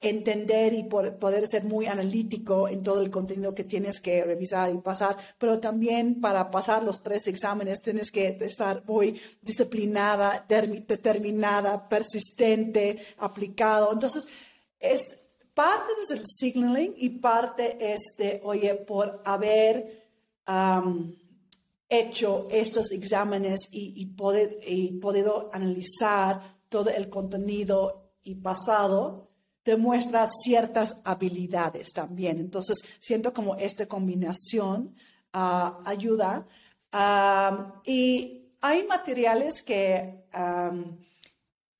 entender 0.00 0.72
y 0.72 0.84
poder 0.84 1.46
ser 1.46 1.64
muy 1.64 1.86
analítico 1.86 2.68
en 2.68 2.82
todo 2.82 3.02
el 3.02 3.10
contenido 3.10 3.54
que 3.54 3.64
tienes 3.64 4.00
que 4.00 4.24
revisar 4.24 4.72
y 4.72 4.78
pasar, 4.78 5.16
pero 5.38 5.60
también 5.60 6.20
para 6.20 6.50
pasar 6.50 6.82
los 6.82 7.02
tres 7.02 7.26
exámenes 7.26 7.82
tienes 7.82 8.10
que 8.10 8.28
estar 8.40 8.82
muy 8.86 9.20
disciplinada, 9.42 10.46
determinada, 10.48 11.86
persistente, 11.88 12.98
aplicado. 13.18 13.92
Entonces, 13.92 14.26
es 14.78 15.20
parte 15.52 15.92
del 16.08 16.22
signaling 16.26 16.94
y 16.96 17.10
parte 17.10 17.92
es 17.92 18.14
de, 18.16 18.40
oye, 18.42 18.74
por 18.76 19.20
haber 19.26 20.08
hecho 21.88 22.48
estos 22.50 22.90
exámenes 22.90 23.68
y, 23.70 24.06
poder, 24.06 24.58
y 24.66 24.98
podido 24.98 25.50
analizar 25.52 26.58
todo 26.68 26.88
el 26.88 27.10
contenido 27.10 28.14
y 28.22 28.36
pasado, 28.36 29.29
demuestra 29.64 30.26
ciertas 30.26 30.96
habilidades 31.04 31.92
también. 31.92 32.38
Entonces, 32.38 32.78
siento 32.98 33.32
como 33.32 33.56
esta 33.56 33.86
combinación 33.86 34.94
ah, 35.32 35.78
ayuda. 35.84 36.46
y 37.84 38.36
hay 38.62 38.86
materiales 38.86 39.62
que 39.62 40.24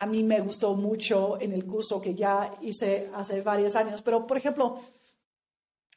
a 0.01 0.07
mí 0.07 0.23
me 0.23 0.41
gustó 0.41 0.75
mucho 0.75 1.39
en 1.41 1.53
el 1.53 1.67
curso 1.67 2.01
que 2.01 2.15
ya 2.15 2.51
hice 2.63 3.11
hace 3.15 3.43
varios 3.43 3.77
años, 3.77 4.01
pero 4.01 4.27
por 4.27 4.39
ejemplo, 4.39 4.81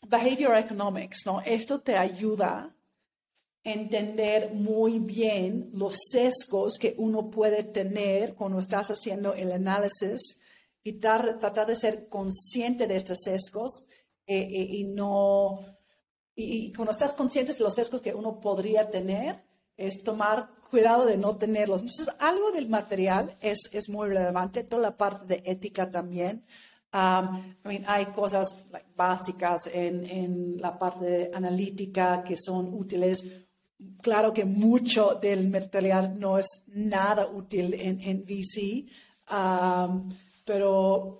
Behavior 0.01 0.57
Economics, 0.57 1.25
¿no? 1.25 1.39
Esto 1.41 1.79
te 1.79 1.95
ayuda 1.95 2.49
a 2.49 2.73
entender 3.63 4.53
muy 4.53 4.99
bien 4.99 5.69
los 5.73 5.95
sesgos 6.11 6.73
que 6.77 6.95
uno 6.97 7.29
puede 7.29 7.63
tener 7.63 8.35
cuando 8.35 8.59
estás 8.59 8.89
haciendo 8.89 9.33
el 9.33 9.53
análisis 9.53 10.37
y 10.83 10.93
tratar 10.93 11.67
de 11.67 11.75
ser 11.75 12.09
consciente 12.09 12.87
de 12.87 12.97
estos 12.97 13.19
sesgos 13.19 13.85
eh, 14.25 14.37
eh, 14.37 14.67
y 14.69 14.83
no, 14.85 15.59
y, 16.35 16.71
cuando 16.73 16.91
estás 16.91 17.13
consciente 17.13 17.53
de 17.53 17.59
los 17.59 17.75
sesgos 17.75 18.01
que 18.01 18.13
uno 18.13 18.39
podría 18.39 18.89
tener, 18.89 19.43
es 19.77 20.03
tomar 20.03 20.49
cuidado 20.69 21.05
de 21.05 21.17
no 21.17 21.35
tenerlos. 21.37 21.81
Entonces, 21.81 22.13
algo 22.19 22.51
del 22.51 22.69
material 22.69 23.35
es, 23.41 23.69
es 23.71 23.89
muy 23.89 24.07
relevante, 24.07 24.63
toda 24.63 24.81
la 24.81 24.97
parte 24.97 25.25
de 25.25 25.43
ética 25.45 25.89
también. 25.89 26.45
Um, 26.93 27.55
hay 27.87 28.05
cosas 28.07 28.65
básicas 28.95 29.67
en, 29.73 30.05
en, 30.05 30.61
la 30.61 30.77
parte 30.77 31.31
analítica 31.33 32.23
que 32.23 32.37
son 32.37 32.71
útiles. 32.73 33.23
Claro 33.99 34.31
que 34.31 34.45
mucho 34.45 35.15
del 35.15 35.49
material 35.49 36.19
no 36.19 36.37
es 36.37 36.63
nada 36.67 37.27
útil 37.27 37.73
en, 37.73 37.99
en 37.99 38.23
VC. 38.23 38.85
Um, 39.31 40.07
pero 40.45 41.19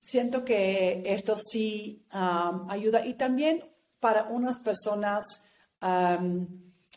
siento 0.00 0.44
que 0.44 1.02
esto 1.06 1.36
sí 1.38 2.06
um, 2.12 2.70
ayuda. 2.70 3.06
Y 3.06 3.14
también 3.14 3.62
para 4.00 4.24
unas 4.24 4.58
personas 4.60 5.24
um, 5.82 6.46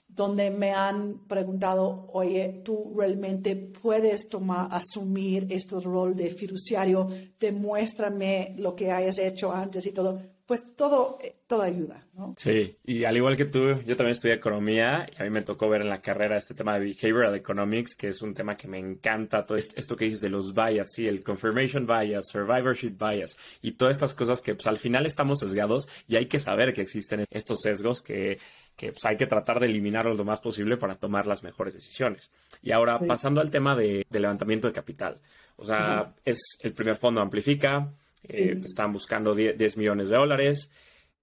donde 0.08 0.52
me 0.52 0.72
han 0.72 1.26
preguntado, 1.28 2.08
oye, 2.14 2.62
tú 2.64 2.94
realmente 2.96 3.56
puedes 3.56 4.30
tomar, 4.30 4.68
asumir 4.72 5.48
este 5.50 5.80
rol 5.80 6.16
de 6.16 6.30
fiduciario, 6.30 7.10
demuéstrame 7.40 8.56
lo 8.58 8.76
que 8.76 8.92
hayas 8.92 9.18
hecho 9.18 9.52
antes 9.52 9.86
y 9.86 9.92
todo 9.92 10.22
pues 10.46 10.76
todo, 10.76 11.20
eh, 11.22 11.36
toda 11.48 11.66
ayuda, 11.66 12.06
¿no? 12.14 12.36
Sí, 12.38 12.78
y 12.84 13.06
al 13.06 13.16
igual 13.16 13.38
que 13.38 13.46
tú, 13.46 13.82
yo 13.86 13.96
también 13.96 14.10
estudié 14.12 14.34
economía 14.34 15.08
y 15.12 15.22
a 15.22 15.24
mí 15.24 15.30
me 15.30 15.42
tocó 15.42 15.70
ver 15.70 15.82
en 15.82 15.90
la 15.90 16.00
carrera 16.00 16.36
este 16.36 16.54
tema 16.54 16.78
de 16.78 16.86
behavioral 16.86 17.34
economics, 17.36 17.96
que 17.96 18.10
es 18.10 18.22
un 18.22 18.34
tema 18.34 18.58
que 18.58 18.68
me 18.68 18.78
encanta, 18.78 19.46
todo 19.46 19.58
esto 19.58 19.96
que 19.96 20.06
dices 20.06 20.20
de 20.20 20.30
los 20.30 20.54
bias, 20.54 20.92
sí, 20.92 21.08
el 21.08 21.24
confirmation 21.24 21.88
bias, 21.88 22.28
survivorship 22.28 22.98
bias 23.00 23.38
y 23.62 23.74
todas 23.74 23.96
estas 23.96 24.14
cosas 24.14 24.42
que 24.42 24.56
pues 24.56 24.68
al 24.68 24.78
final 24.78 25.06
estamos 25.06 25.40
sesgados 25.40 25.88
y 26.08 26.18
hay 26.18 26.26
que 26.26 26.40
saber 26.40 26.74
que 26.74 26.82
existen 26.82 27.26
estos 27.30 27.62
sesgos 27.62 28.02
que, 28.02 28.38
que 28.76 28.92
pues, 28.92 29.06
hay 29.06 29.16
que 29.16 29.28
tratar 29.28 29.62
de 29.62 29.68
eliminarlos 29.68 30.18
lo 30.18 30.26
más 30.26 30.42
posible 30.42 30.76
para 30.76 30.96
tomar 30.96 31.26
las 31.26 31.44
mejores 31.44 31.74
decisiones. 31.74 32.32
Y 32.62 32.72
ahora, 32.72 33.00
pasando 33.00 33.40
al 33.40 33.50
tema 33.50 33.76
de, 33.76 34.06
levantamiento 34.10 34.68
de 34.68 34.74
capital, 34.74 35.20
o 35.56 35.66
sea, 35.66 36.14
es 36.26 36.42
el 36.60 36.74
primer 36.74 36.98
fondo 36.98 37.22
amplifica, 37.22 37.94
eh, 38.24 38.60
estaban 38.64 38.94
buscando 38.94 39.36
10, 39.36 39.78
millones 39.78 40.10
de 40.10 40.18
dólares. 40.18 40.70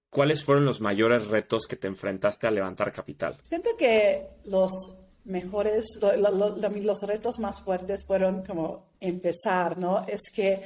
¿Cuáles 0.09 0.43
fueron 0.43 0.65
los 0.65 0.81
mayores 0.81 1.27
retos 1.27 1.65
que 1.67 1.75
te 1.75 1.87
enfrentaste 1.87 2.47
a 2.47 2.51
levantar 2.51 2.91
capital? 2.91 3.37
Siento 3.43 3.71
que 3.77 4.27
los 4.45 4.71
mejores, 5.23 5.99
los 6.01 7.01
retos 7.01 7.39
más 7.39 7.61
fuertes 7.61 8.05
fueron 8.05 8.43
como 8.43 8.91
empezar, 8.99 9.77
¿no? 9.77 10.05
Es 10.07 10.29
que 10.33 10.61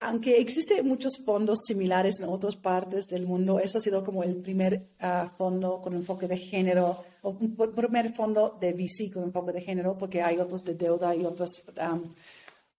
aunque 0.00 0.38
existen 0.38 0.86
muchos 0.86 1.14
fondos 1.24 1.60
similares 1.66 2.20
en 2.20 2.28
otras 2.28 2.56
partes 2.56 3.06
del 3.06 3.26
mundo, 3.26 3.58
eso 3.58 3.78
ha 3.78 3.80
sido 3.80 4.04
como 4.04 4.22
el 4.22 4.36
primer 4.36 4.90
ah, 5.00 5.30
fondo 5.36 5.80
con 5.80 5.94
enfoque 5.94 6.28
de 6.28 6.36
género, 6.36 7.04
o 7.22 7.30
un 7.30 7.56
primer 7.56 8.12
fondo 8.12 8.58
de 8.60 8.72
VC 8.72 9.10
con 9.12 9.24
enfoque 9.24 9.52
de 9.52 9.62
género, 9.62 9.96
porque 9.96 10.22
hay 10.22 10.38
otros 10.38 10.62
de 10.64 10.74
deuda 10.74 11.14
y 11.14 11.24
otras 11.24 11.50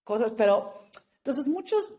cosas, 0.03 0.31
pero 0.37 0.83
entonces 1.17 1.47
muchos, 1.47 1.91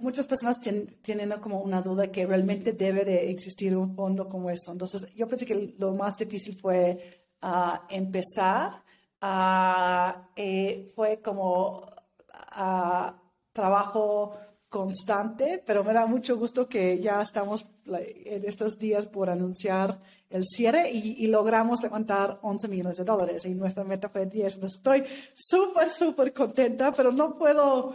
muchas 0.00 0.26
personas 0.26 0.60
tienen, 0.60 1.30
como 1.40 1.60
una 1.60 1.82
duda 1.82 2.10
que 2.10 2.26
realmente 2.26 2.72
debe 2.72 3.04
de 3.04 3.30
existir 3.30 3.76
un 3.76 3.94
fondo 3.94 4.28
como 4.28 4.50
eso. 4.50 4.72
Entonces 4.72 5.12
yo 5.14 5.26
pensé 5.26 5.46
que 5.46 5.74
lo 5.78 5.92
más 5.94 6.16
difícil 6.16 6.58
fue 6.58 7.24
uh, 7.42 7.76
empezar, 7.88 8.82
uh, 9.22 10.42
fue 10.94 11.20
como 11.22 11.86
trabajo 13.52 14.34
constante, 14.68 15.62
pero 15.64 15.84
me 15.84 15.92
da 15.92 16.06
mucho 16.06 16.36
gusto 16.36 16.66
que 16.66 16.98
ya 16.98 17.20
estamos 17.20 17.66
en 17.86 18.44
estos 18.46 18.78
días 18.78 19.06
por 19.06 19.28
anunciar 19.28 20.00
el 20.30 20.44
cierre 20.44 20.90
y, 20.90 21.26
logramos 21.26 21.82
levantar 21.82 22.38
11 22.42 22.68
millones 22.68 22.96
de 22.96 23.04
dólares 23.04 23.44
y 23.44 23.50
nuestra 23.50 23.84
meta 23.84 24.08
fue 24.08 24.24
10. 24.24 24.54
Entonces 24.54 24.78
estoy 24.78 25.04
súper, 25.34 25.90
súper 25.90 26.32
contenta, 26.32 26.90
pero 26.92 27.12
no 27.12 27.36
puedo, 27.36 27.92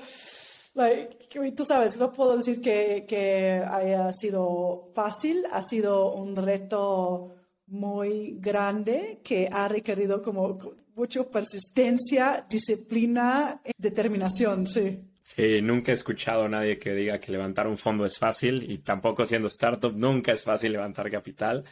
tú 1.56 1.66
sabes, 1.66 1.98
no 1.98 2.12
puedo 2.12 2.38
decir 2.38 2.62
que, 2.62 3.06
que 3.08 3.64
haya 3.70 4.12
sido 4.14 4.92
fácil, 4.94 5.44
ha 5.52 5.62
sido 5.62 6.14
un 6.14 6.36
reto 6.36 7.36
muy 7.68 8.38
grande 8.40 9.20
que 9.24 9.50
ha 9.52 9.68
requerido 9.68 10.22
como 10.22 10.58
mucha 10.96 11.24
persistencia, 11.30 12.46
disciplina, 12.50 13.62
determinación, 13.78 14.66
sí. 14.66 15.00
Sí, 15.28 15.62
nunca 15.62 15.92
he 15.92 15.96
escuchado 15.96 16.46
a 16.46 16.50
nadie 16.50 16.80
que 16.80 16.94
diga 16.94 17.20
que 17.20 17.34
levantar 17.34 17.68
un 17.68 17.78
fondo 17.78 18.06
es 18.06 18.18
fácil 18.18 18.72
y 18.72 18.78
tampoco 18.78 19.26
siendo 19.26 19.50
startup 19.50 19.94
nunca 19.94 20.32
es 20.32 20.42
fácil 20.42 20.72
levantar 20.72 21.12
capital. 21.12 21.66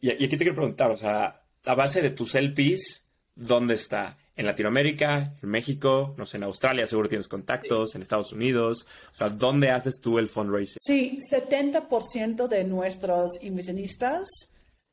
Y, 0.00 0.10
aquí 0.10 0.26
te 0.26 0.38
quiero 0.38 0.54
preguntar, 0.54 0.90
o 0.90 0.96
sea, 0.96 1.42
la 1.64 1.74
base 1.74 2.00
de 2.00 2.10
tus 2.10 2.34
LPs, 2.34 3.04
¿dónde 3.34 3.74
está? 3.74 4.16
¿En 4.36 4.46
Latinoamérica? 4.46 5.34
¿En 5.42 5.48
México? 5.48 6.14
No 6.18 6.26
sé, 6.26 6.38
en 6.38 6.44
Australia 6.44 6.86
seguro 6.86 7.08
tienes 7.08 7.28
contactos, 7.28 7.94
en 7.94 8.02
Estados 8.02 8.32
Unidos. 8.32 8.86
O 9.12 9.14
sea, 9.14 9.28
¿dónde 9.28 9.70
haces 9.70 10.00
tú 10.00 10.18
el 10.18 10.28
fundraising? 10.28 10.78
Sí, 10.80 11.18
70% 11.30 12.48
de 12.48 12.64
nuestros 12.64 13.42
inversionistas 13.42 14.26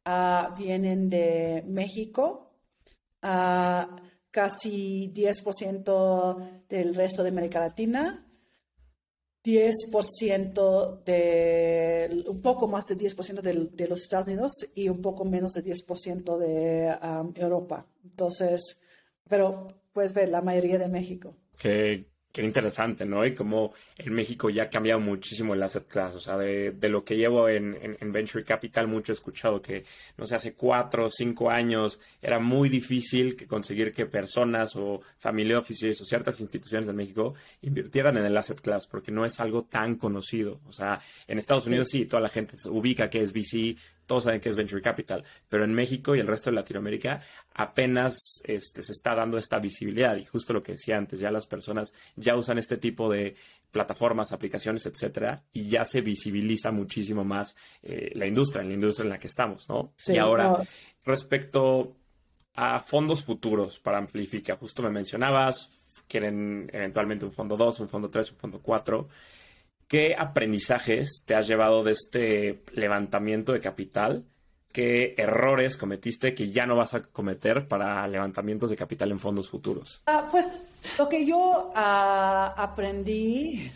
uh, 0.05 0.55
vienen 0.55 1.09
de 1.09 1.63
México. 1.67 2.53
Uh, 3.23 3.85
casi 4.31 5.11
10% 5.13 6.63
del 6.69 6.95
resto 6.95 7.21
de 7.21 7.29
América 7.29 7.59
Latina, 7.59 8.25
10% 9.43 11.03
de, 11.03 12.23
un 12.27 12.41
poco 12.41 12.67
más 12.67 12.85
de 12.85 12.95
10% 12.97 13.41
de, 13.41 13.69
de, 13.73 13.87
los 13.87 14.01
Estados 14.03 14.27
Unidos 14.27 14.51
y 14.73 14.87
un 14.87 15.01
poco 15.01 15.25
menos 15.25 15.51
de 15.53 15.63
10% 15.63 16.37
de 16.37 16.95
um, 17.03 17.33
Europa. 17.35 17.85
Entonces, 18.03 18.79
pero 19.31 19.69
puedes 19.93 20.13
ver 20.13 20.27
la 20.27 20.41
mayoría 20.41 20.77
de 20.77 20.89
México. 20.89 21.37
Que 21.57 22.11
Qué 22.31 22.43
interesante, 22.43 23.05
¿no? 23.05 23.25
Y 23.25 23.35
como 23.35 23.73
en 23.97 24.13
México 24.13 24.49
ya 24.49 24.63
ha 24.63 24.69
cambiado 24.69 25.01
muchísimo 25.01 25.53
el 25.53 25.63
asset 25.63 25.85
class. 25.85 26.15
O 26.15 26.19
sea, 26.19 26.37
de, 26.37 26.71
de 26.71 26.87
lo 26.87 27.03
que 27.03 27.17
llevo 27.17 27.49
en, 27.49 27.97
en, 27.99 28.11
Venture 28.13 28.45
Capital, 28.45 28.87
mucho 28.87 29.11
he 29.11 29.15
escuchado 29.15 29.61
que, 29.61 29.83
no 30.17 30.25
sé, 30.25 30.35
hace 30.35 30.53
cuatro 30.53 31.05
o 31.05 31.09
cinco 31.09 31.49
años 31.49 31.99
era 32.21 32.39
muy 32.39 32.69
difícil 32.69 33.35
que 33.35 33.47
conseguir 33.47 33.93
que 33.93 34.05
personas 34.05 34.77
o 34.77 35.01
family 35.17 35.53
offices 35.53 35.99
o 35.99 36.05
ciertas 36.05 36.39
instituciones 36.39 36.87
en 36.87 36.95
México 36.95 37.33
invirtieran 37.61 38.17
en 38.17 38.23
el 38.23 38.37
asset 38.37 38.61
class 38.61 38.87
porque 38.87 39.11
no 39.11 39.25
es 39.25 39.37
algo 39.41 39.65
tan 39.65 39.95
conocido. 39.95 40.61
O 40.67 40.71
sea, 40.71 41.01
en 41.27 41.37
Estados 41.37 41.67
Unidos 41.67 41.89
sí, 41.89 42.05
toda 42.05 42.21
la 42.21 42.29
gente 42.29 42.55
se 42.55 42.69
ubica 42.69 43.09
que 43.09 43.21
es 43.21 43.33
VC, 43.33 43.75
todos 44.11 44.25
saben 44.25 44.41
que 44.41 44.49
es 44.49 44.57
Venture 44.57 44.81
Capital, 44.81 45.23
pero 45.47 45.63
en 45.63 45.73
México 45.73 46.13
y 46.13 46.19
el 46.19 46.27
resto 46.27 46.49
de 46.49 46.57
Latinoamérica 46.57 47.21
apenas 47.53 48.41
este, 48.43 48.83
se 48.83 48.91
está 48.91 49.15
dando 49.15 49.37
esta 49.37 49.57
visibilidad 49.57 50.17
y 50.17 50.25
justo 50.25 50.51
lo 50.51 50.61
que 50.61 50.73
decía 50.73 50.97
antes, 50.97 51.17
ya 51.17 51.31
las 51.31 51.47
personas 51.47 51.93
ya 52.17 52.35
usan 52.35 52.57
este 52.57 52.75
tipo 52.75 53.09
de 53.09 53.35
plataformas, 53.71 54.33
aplicaciones, 54.33 54.85
etcétera, 54.85 55.43
y 55.53 55.69
ya 55.69 55.85
se 55.85 56.01
visibiliza 56.01 56.73
muchísimo 56.73 57.23
más 57.23 57.55
eh, 57.83 58.11
la 58.13 58.25
industria, 58.25 58.63
en 58.63 58.67
la 58.67 58.73
industria 58.73 59.05
en 59.05 59.11
la 59.11 59.17
que 59.17 59.27
estamos, 59.27 59.69
¿no? 59.69 59.93
y 60.05 60.17
ahora, 60.17 60.57
respecto 61.05 61.95
a 62.55 62.81
fondos 62.81 63.23
futuros 63.23 63.79
para 63.79 63.97
Amplifica, 63.97 64.57
justo 64.57 64.83
me 64.83 64.89
mencionabas, 64.89 65.69
quieren 66.09 66.69
eventualmente 66.73 67.23
un 67.23 67.31
fondo 67.31 67.55
2, 67.55 67.79
un 67.79 67.87
fondo 67.87 68.09
3, 68.09 68.31
un 68.33 68.37
fondo 68.37 68.59
4. 68.61 69.07
¿Qué 69.91 70.15
aprendizajes 70.17 71.23
te 71.25 71.35
has 71.35 71.49
llevado 71.49 71.83
de 71.83 71.91
este 71.91 72.63
levantamiento 72.71 73.51
de 73.51 73.59
capital? 73.59 74.25
¿Qué 74.71 75.15
errores 75.17 75.75
cometiste 75.75 76.33
que 76.33 76.49
ya 76.49 76.65
no 76.65 76.77
vas 76.77 76.93
a 76.93 77.01
cometer 77.01 77.67
para 77.67 78.07
levantamientos 78.07 78.69
de 78.69 78.77
capital 78.77 79.11
en 79.11 79.19
fondos 79.19 79.49
futuros? 79.49 80.01
Ah, 80.05 80.29
pues 80.31 80.47
lo 80.97 81.09
que 81.09 81.25
yo 81.25 81.73
ah, 81.75 82.53
aprendí 82.57 83.69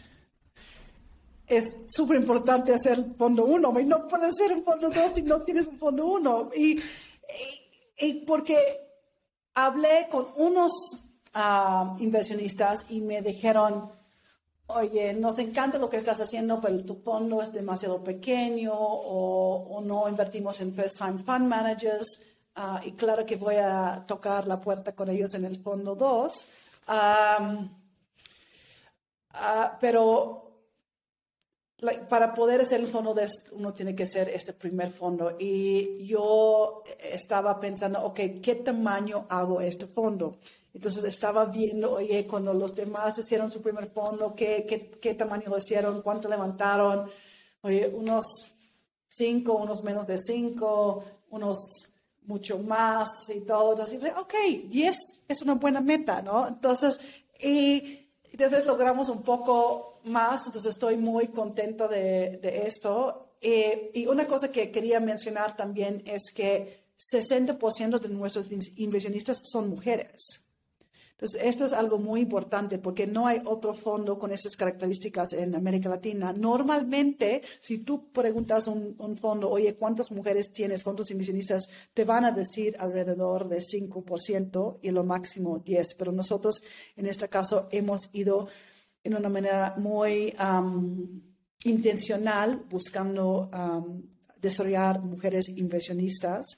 es 1.48 1.84
súper 1.90 2.16
importante 2.16 2.74
hacer 2.74 2.98
fondo 3.18 3.44
uno. 3.44 3.74
No 3.74 4.08
puedes 4.08 4.30
hacer 4.30 4.54
un 4.54 4.64
fondo 4.64 4.90
dos 4.90 5.12
si 5.16 5.22
no 5.22 5.42
tienes 5.42 5.68
un 5.68 5.78
fondo 5.78 6.06
uno. 6.06 6.50
Y, 6.56 6.82
porque 8.26 8.58
hablé 9.54 10.08
con 10.10 10.28
unos 10.38 10.72
ah, 11.34 11.94
inversionistas 12.00 12.86
y 12.90 13.02
me 13.02 13.22
dijeron, 13.22 13.90
oye, 14.68 15.14
nos 15.14 15.40
encanta 15.40 15.78
lo 15.78 15.90
que 15.90 15.98
estás 15.98 16.20
haciendo, 16.20 16.60
pero 16.62 16.84
tu 16.84 16.96
fondo 16.96 17.42
es 17.42 17.52
demasiado 17.52 18.04
pequeño 18.04 18.74
o, 18.76 19.82
no 19.84 20.08
invertimos 20.10 20.60
en 20.62 20.74
first 20.74 20.98
time 20.98 21.18
fund 21.20 21.48
managers. 21.48 22.22
Ah, 22.56 22.82
y 22.84 22.94
claro 22.94 23.26
que 23.26 23.36
voy 23.36 23.56
a 23.56 24.04
tocar 24.08 24.48
la 24.48 24.62
puerta 24.62 24.94
con 24.94 25.10
ellos 25.10 25.34
en 25.34 25.46
el 25.46 25.62
fondo 25.62 25.96
2. 25.96 26.48
Ah, 26.88 27.60
pero 29.80 30.46
para 32.10 32.34
poder 32.34 32.62
hacer 32.62 32.80
el 32.80 32.88
fondo 32.88 33.14
de 33.14 33.28
uno 33.52 33.74
tiene 33.74 33.94
que 33.96 34.06
ser 34.06 34.30
este 34.30 34.54
primer 34.54 34.92
fondo. 34.92 35.36
Y 35.38 36.06
yo 36.06 36.84
estaba 37.00 37.60
pensando, 37.60 38.04
ok, 38.06 38.20
¿qué 38.42 38.56
tamaño 38.64 39.26
hago 39.30 39.62
este 39.62 39.86
fondo? 39.86 40.38
Entonces 40.76 41.06
estaba 41.06 41.46
viendo, 41.46 41.94
oye, 41.94 42.28
cuando 42.28 42.54
los 42.54 42.76
demás 42.76 43.18
hicieron 43.18 43.50
su 43.50 43.62
primer 43.62 43.90
fondo, 43.92 44.36
¿qué, 44.36 44.66
qué, 44.68 44.92
qué 45.02 45.14
tamaño 45.14 45.46
lo 45.48 45.58
hicieron? 45.58 46.02
¿Cuánto 46.02 46.28
levantaron? 46.28 47.10
Oye, 47.62 47.88
unos 47.88 48.26
cinco, 49.08 49.54
unos 49.54 49.82
menos 49.86 50.06
de 50.06 50.20
cinco, 50.20 51.02
unos 51.30 51.58
mucho 52.24 52.60
más 52.60 53.10
y 53.34 53.40
todo. 53.40 53.72
Entonces, 53.72 54.02
ok, 54.18 54.34
10 54.68 54.96
es 55.30 55.42
una 55.42 55.54
buena 55.54 55.80
meta, 55.80 56.22
¿no? 56.22 56.46
Entonces, 56.46 57.00
y, 57.40 58.10
después 58.34 58.66
logramos 58.66 59.08
un 59.08 59.24
poco 59.24 60.02
más, 60.04 60.46
entonces 60.46 60.72
estoy 60.72 60.98
muy 60.98 61.30
contenta 61.30 61.88
de, 61.88 62.38
de 62.42 62.68
esto. 62.68 63.38
Eh, 63.40 63.92
y 63.94 64.08
una 64.08 64.28
cosa 64.28 64.52
que 64.52 64.72
quería 64.72 65.00
mencionar 65.00 65.56
también 65.56 66.04
es 66.06 66.34
que 66.34 66.84
60% 67.00 67.98
de 67.98 68.10
nuestros 68.10 68.50
inversionistas 68.76 69.42
son 69.46 69.70
mujeres. 69.70 70.45
Entonces, 71.18 71.44
esto 71.46 71.64
es 71.64 71.72
algo 71.72 71.98
muy 71.98 72.20
importante 72.20 72.78
porque 72.78 73.08
no 73.08 73.26
hay 73.26 73.40
otro 73.46 73.74
fondo 73.74 74.20
con 74.20 74.34
esas 74.34 74.58
características 74.58 75.32
en 75.32 75.56
América 75.56 75.88
Latina. 75.88 76.34
Normalmente, 76.34 77.42
si 77.62 77.78
tú 77.78 78.12
preguntas 78.12 78.68
a 78.68 78.72
un, 78.72 79.18
fondo, 79.18 79.50
oye, 79.50 79.76
¿cuántas 79.76 80.12
mujeres 80.12 80.52
tienes? 80.52 80.84
¿Cuántos 80.84 81.12
inversionistas? 81.12 81.70
Te 81.94 82.04
van 82.04 82.26
a 82.26 82.32
decir 82.32 82.76
alrededor 82.80 83.48
de 83.48 83.60
5% 83.60 84.80
y 84.82 84.92
lo 84.92 85.06
máximo 85.06 85.64
10%. 85.64 85.96
Pero 85.98 86.12
nosotros, 86.12 86.62
en 86.98 87.06
este 87.06 87.30
caso, 87.30 87.70
hemos 87.72 88.10
ido 88.12 88.50
en 89.02 89.16
una 89.16 89.30
manera 89.30 89.74
muy 89.78 90.36
intencional 91.64 92.66
buscando 92.70 93.50
desarrollar 94.36 95.02
mujeres 95.02 95.48
inversionistas. 95.48 96.58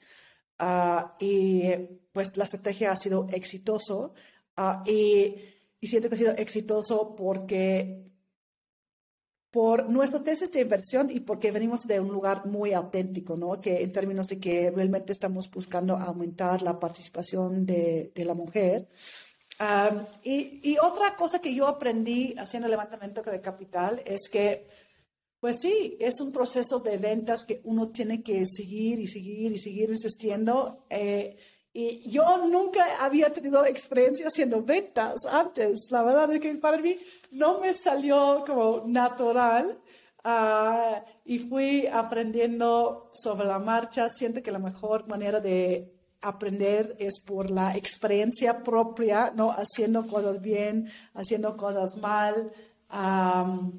Ah, 0.58 1.16
y 1.20 1.70
pues 2.12 2.36
la 2.36 2.42
estrategia 2.42 2.90
ha 2.90 2.96
sido 2.96 3.28
exitoso. 3.30 4.14
Ah, 4.60 4.82
y, 4.84 5.36
siento 5.80 6.08
que 6.08 6.16
ha 6.16 6.18
sido 6.18 6.32
exitoso 6.32 7.14
porque 7.14 8.10
por 9.50 9.88
nuestra 9.88 10.20
tesis 10.22 10.50
de 10.50 10.62
inversión 10.62 11.10
y 11.10 11.20
porque 11.20 11.52
venimos 11.52 11.86
de 11.86 12.00
un 12.00 12.08
lugar 12.08 12.44
muy 12.46 12.72
auténtico, 12.72 13.36
¿no? 13.36 13.60
Que 13.60 13.82
en 13.82 13.92
términos 13.92 14.26
de 14.26 14.40
que 14.40 14.70
realmente 14.72 15.12
estamos 15.12 15.48
buscando 15.48 15.96
aumentar 15.96 16.62
la 16.62 16.78
participación 16.78 17.64
de, 17.64 18.10
de 18.12 18.24
la 18.24 18.34
mujer. 18.34 18.88
y, 20.24 20.60
y, 20.72 20.76
otra 20.78 21.14
cosa 21.16 21.40
que 21.40 21.54
yo 21.54 21.68
aprendí 21.68 22.34
haciendo 22.36 22.66
el 22.66 22.72
levantamiento 22.72 23.22
de 23.22 23.40
capital 23.40 24.02
es 24.04 24.28
que 24.28 24.66
Pues 25.40 25.58
sí, 25.60 25.96
es 26.00 26.20
un 26.20 26.32
proceso 26.32 26.80
de 26.80 26.98
ventas 26.98 27.44
que 27.44 27.60
uno 27.64 27.90
tiene 27.90 28.22
que 28.24 28.44
seguir 28.44 28.98
y 28.98 29.06
seguir 29.06 29.52
y 29.52 29.58
seguir 29.58 29.88
insistiendo. 29.90 30.84
Eh, 30.90 31.36
y 31.80 32.10
yo 32.10 32.38
nunca 32.38 32.84
había 33.00 33.32
tenido 33.32 33.64
experiencia 33.64 34.26
haciendo 34.26 34.60
ventas 34.64 35.24
antes. 35.26 35.92
La 35.92 36.02
verdad 36.02 36.32
es 36.32 36.40
que 36.40 36.52
para 36.56 36.78
mí 36.78 36.96
no 37.30 37.60
me 37.60 37.72
salió 37.72 38.42
como 38.44 38.82
natural. 38.84 39.78
Ah, 40.24 41.04
y 41.24 41.38
fui 41.38 41.86
aprendiendo 41.86 43.12
sobre 43.14 43.46
la 43.46 43.60
marcha. 43.60 44.08
Siento 44.08 44.42
que 44.42 44.50
la 44.50 44.58
mejor 44.58 45.06
manera 45.06 45.38
de 45.38 45.94
aprender 46.20 46.96
es 46.98 47.20
por 47.20 47.48
la 47.48 47.76
experiencia 47.76 48.64
propia, 48.64 49.32
¿no? 49.36 49.52
Haciendo 49.52 50.04
cosas 50.08 50.42
bien, 50.42 50.90
haciendo 51.14 51.56
cosas 51.56 51.96
mal. 51.98 52.50
Ah, 52.88 53.70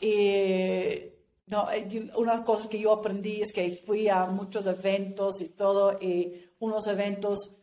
y, 0.00 1.11
no, 1.46 1.70
eh, 1.70 2.10
una 2.16 2.44
cosa 2.44 2.68
que 2.68 2.78
yo 2.78 2.92
aprendí 2.92 3.42
es 3.42 3.52
que 3.52 3.70
fui 3.76 4.08
a 4.08 4.26
muchos 4.26 4.66
eventos 4.66 5.40
y 5.40 5.48
todo, 5.50 5.98
y 6.00 6.50
unos 6.60 6.86
eventos, 6.86 7.56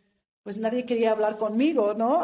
pues 0.43 0.57
nadie 0.57 0.85
quería 0.85 1.11
hablar 1.11 1.37
conmigo, 1.37 1.93
¿no? 1.93 2.23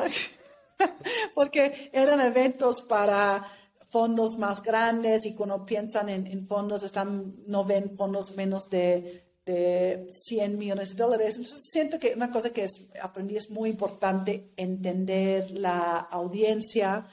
Porque 1.35 1.89
eran 1.93 2.19
eventos 2.19 2.81
para 2.81 3.45
fondos 3.89 4.37
más 4.37 4.61
grandes 4.61 5.25
y 5.25 5.33
cuando 5.33 5.65
piensan 5.65 6.09
en, 6.09 6.47
fondos, 6.47 6.83
están, 6.83 7.35
no 7.47 7.63
ven 7.63 7.95
fondos 7.95 8.35
menos 8.35 8.69
de, 8.69 9.23
de 9.45 10.07
100 10.09 10.57
millones 10.57 10.89
de 10.89 11.03
dólares. 11.03 11.37
Entonces 11.37 11.69
siento 11.69 11.97
que 11.97 12.13
una 12.13 12.29
cosa 12.29 12.49
que 12.49 12.67
aprendí 13.01 13.37
es 13.37 13.49
muy 13.49 13.69
importante 13.69 14.51
entender 14.57 15.51
la 15.51 15.97
audiencia 16.11 17.07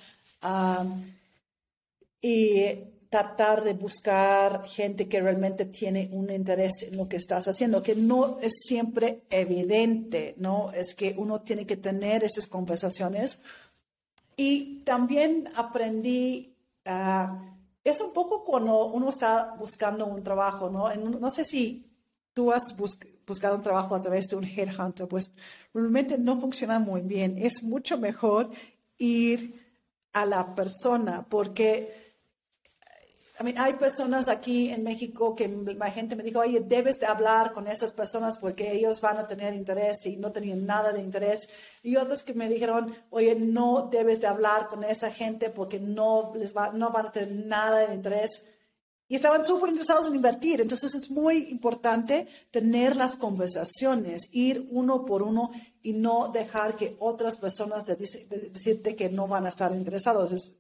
y 2.20 2.92
tratar 3.12 3.62
de 3.62 3.74
buscar 3.74 4.66
gente 4.66 5.06
que 5.06 5.20
realmente 5.20 5.66
tiene 5.66 6.08
un 6.12 6.30
interés 6.30 6.84
en 6.84 6.96
lo 6.96 7.06
que 7.10 7.18
estás 7.18 7.46
haciendo, 7.46 7.82
que 7.82 7.94
no 7.94 8.38
es 8.40 8.62
siempre 8.64 9.24
evidente, 9.28 10.34
¿no? 10.38 10.72
Es 10.72 10.94
que 10.94 11.14
uno 11.18 11.42
tiene 11.42 11.66
que 11.66 11.76
tener 11.76 12.24
esas 12.24 12.46
conversaciones. 12.46 13.42
Y 14.34 14.82
también 14.84 15.46
aprendí, 15.54 16.56
uh, 16.86 17.36
es 17.84 18.00
un 18.00 18.14
poco 18.14 18.44
cuando 18.44 18.86
uno 18.86 19.10
está 19.10 19.56
buscando 19.58 20.06
un 20.06 20.22
trabajo, 20.22 20.70
¿no? 20.70 20.88
No 20.94 21.28
sé 21.28 21.44
si 21.44 21.84
tú 22.32 22.50
has 22.50 22.74
buscado 23.26 23.56
un 23.56 23.62
trabajo 23.62 23.94
a 23.94 24.00
través 24.00 24.26
de 24.26 24.36
un 24.36 24.44
headhunter, 24.44 25.06
pues 25.06 25.34
realmente 25.74 26.16
no 26.16 26.40
funciona 26.40 26.78
muy 26.78 27.02
bien. 27.02 27.36
Es 27.36 27.62
mucho 27.62 27.98
mejor 27.98 28.48
ir 28.96 29.60
a 30.14 30.24
la 30.24 30.54
persona 30.54 31.26
porque 31.28 32.11
hay 33.56 33.74
personas 33.74 34.28
aquí 34.28 34.70
en 34.70 34.82
México 34.82 35.34
que 35.34 35.48
la 35.48 35.90
gente 35.90 36.16
me 36.16 36.22
dijo, 36.22 36.40
oye, 36.40 36.60
debes 36.60 36.98
de 37.00 37.06
hablar 37.06 37.52
con 37.52 37.66
esas 37.66 37.92
personas 37.92 38.38
porque 38.38 38.72
ellos 38.72 39.00
van 39.00 39.18
a 39.18 39.26
tener 39.26 39.54
interés 39.54 40.04
y 40.06 40.16
no 40.16 40.32
tenían 40.32 40.66
nada 40.66 40.92
de 40.92 41.00
interés. 41.00 41.48
Y 41.82 41.96
otros 41.96 42.22
que 42.22 42.34
me 42.34 42.48
dijeron, 42.48 42.94
oye, 43.10 43.34
no 43.34 43.88
debes 43.90 44.20
de 44.20 44.26
hablar 44.26 44.68
con 44.68 44.84
esa 44.84 45.10
gente 45.10 45.50
porque 45.50 45.80
no, 45.80 46.32
les 46.34 46.56
va, 46.56 46.72
no 46.72 46.90
van 46.90 47.06
a 47.06 47.12
tener 47.12 47.46
nada 47.46 47.86
de 47.86 47.94
interés. 47.94 48.44
Y 49.08 49.16
estaban 49.16 49.44
súper 49.44 49.70
interesados 49.70 50.08
en 50.08 50.14
invertir. 50.14 50.60
Entonces 50.60 50.94
es 50.94 51.10
muy 51.10 51.50
importante 51.50 52.26
tener 52.50 52.96
las 52.96 53.16
conversaciones, 53.16 54.28
ir 54.32 54.66
uno 54.70 55.04
por 55.04 55.22
uno 55.22 55.50
y 55.82 55.92
no 55.92 56.28
dejar 56.28 56.76
que 56.76 56.96
otras 56.98 57.36
personas 57.36 57.84
te 57.84 57.96
decirte 57.96 58.96
que 58.96 59.10
no 59.10 59.28
van 59.28 59.46
a 59.46 59.50
estar 59.50 59.74
interesados. 59.74 60.32
Es, 60.32 60.52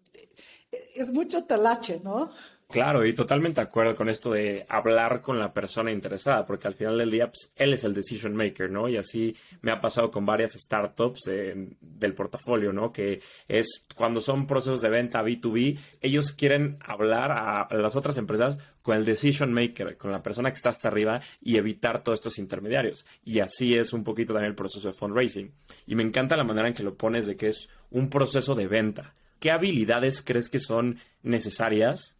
es 0.94 1.12
mucho 1.12 1.44
talache, 1.44 2.00
¿no? 2.02 2.30
Claro, 2.72 3.04
y 3.04 3.12
totalmente 3.12 3.60
de 3.60 3.66
acuerdo 3.66 3.94
con 3.94 4.08
esto 4.08 4.32
de 4.32 4.64
hablar 4.66 5.20
con 5.20 5.38
la 5.38 5.52
persona 5.52 5.92
interesada, 5.92 6.46
porque 6.46 6.68
al 6.68 6.74
final 6.74 6.96
del 6.96 7.10
día, 7.10 7.26
pues, 7.26 7.52
él 7.54 7.74
es 7.74 7.84
el 7.84 7.92
decision 7.92 8.34
maker, 8.34 8.70
¿no? 8.70 8.88
Y 8.88 8.96
así 8.96 9.36
me 9.60 9.70
ha 9.72 9.78
pasado 9.78 10.10
con 10.10 10.24
varias 10.24 10.52
startups 10.52 11.20
del 11.26 12.14
portafolio, 12.14 12.72
¿no? 12.72 12.90
Que 12.90 13.20
es 13.46 13.84
cuando 13.94 14.22
son 14.22 14.46
procesos 14.46 14.80
de 14.80 14.88
venta 14.88 15.22
B2B, 15.22 15.78
ellos 16.00 16.32
quieren 16.32 16.78
hablar 16.80 17.30
a, 17.30 17.68
las 17.76 17.94
otras 17.94 18.16
empresas 18.16 18.56
con 18.80 18.96
el 18.96 19.04
decision 19.04 19.52
maker, 19.52 19.98
con 19.98 20.10
la 20.10 20.22
persona 20.22 20.50
que 20.50 20.56
está 20.56 20.70
hasta 20.70 20.88
arriba 20.88 21.20
y 21.42 21.58
evitar 21.58 22.02
todos 22.02 22.20
estos 22.20 22.38
intermediarios. 22.38 23.04
Y 23.22 23.40
así 23.40 23.76
es 23.76 23.92
un 23.92 24.02
poquito 24.02 24.32
también 24.32 24.52
el 24.52 24.56
proceso 24.56 24.88
de 24.88 24.94
fundraising. 24.94 25.52
Y 25.86 25.94
me 25.94 26.04
encanta 26.04 26.38
la 26.38 26.44
manera 26.44 26.68
en 26.68 26.74
que 26.74 26.82
lo 26.82 26.94
pones 26.94 27.26
de 27.26 27.36
que 27.36 27.48
es 27.48 27.68
un 27.90 28.08
proceso 28.08 28.54
de 28.54 28.66
venta. 28.66 29.12
¿Qué 29.40 29.50
habilidades 29.50 30.22
crees 30.22 30.48
que 30.48 30.58
son 30.58 30.96
necesarias? 31.22 32.16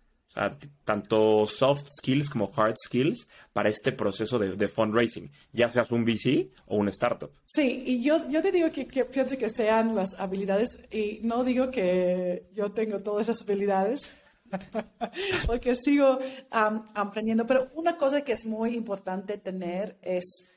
Tanto 0.85 1.47
soft 1.47 1.87
skills 1.99 2.31
como 2.31 2.51
hard 2.57 2.77
skills 2.79 3.29
para 3.53 3.69
este 3.69 3.93
proceso 3.93 4.39
de, 4.39 4.69
fundraising, 4.69 5.31
ya 5.53 5.69
seas 5.69 5.91
un 5.93 6.05
VC 6.05 6.51
o 6.67 6.77
un 6.77 6.89
startup. 6.89 7.31
Sí, 7.45 7.83
y 7.87 8.03
yo, 8.03 8.29
yo 8.31 8.41
te 8.41 8.51
digo 8.51 8.71
que, 8.71 8.87
pienso 9.05 9.37
que 9.37 9.51
sean 9.51 9.95
las 9.95 10.19
habilidades 10.19 10.79
y 10.91 11.21
no 11.23 11.45
digo 11.45 11.71
que 11.71 12.49
yo 12.55 12.73
tengo 12.73 13.01
todas 13.01 13.29
esas 13.29 13.43
habilidades, 13.47 14.11
porque 15.47 15.75
sigo 15.75 16.19
aprendiendo, 16.51 17.47
pero 17.47 17.69
una 17.75 17.97
cosa 17.99 18.23
que 18.23 18.33
es 18.33 18.47
muy 18.47 18.75
importante 18.75 19.37
tener 19.37 19.99
es 20.01 20.49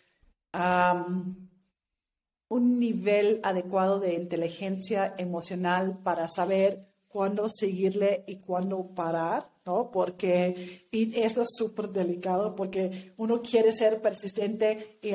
un 2.47 2.79
nivel 2.79 3.41
adecuado 3.43 3.99
de 3.99 4.13
inteligencia 4.13 5.13
emocional 5.17 5.99
para 6.01 6.29
saber 6.29 6.87
cuándo 7.09 7.49
seguirle 7.49 8.23
y 8.25 8.37
cuándo 8.37 8.87
parar 8.95 9.54
¿no? 9.65 9.89
Porque, 9.91 10.87
y 10.91 11.19
esto 11.19 11.41
es 11.41 11.49
súper 11.55 11.89
delicado 11.89 12.55
porque 12.55 13.13
uno 13.17 13.41
quiere 13.41 13.71
ser 13.71 14.01
persistente 14.01 14.99
y, 15.01 15.09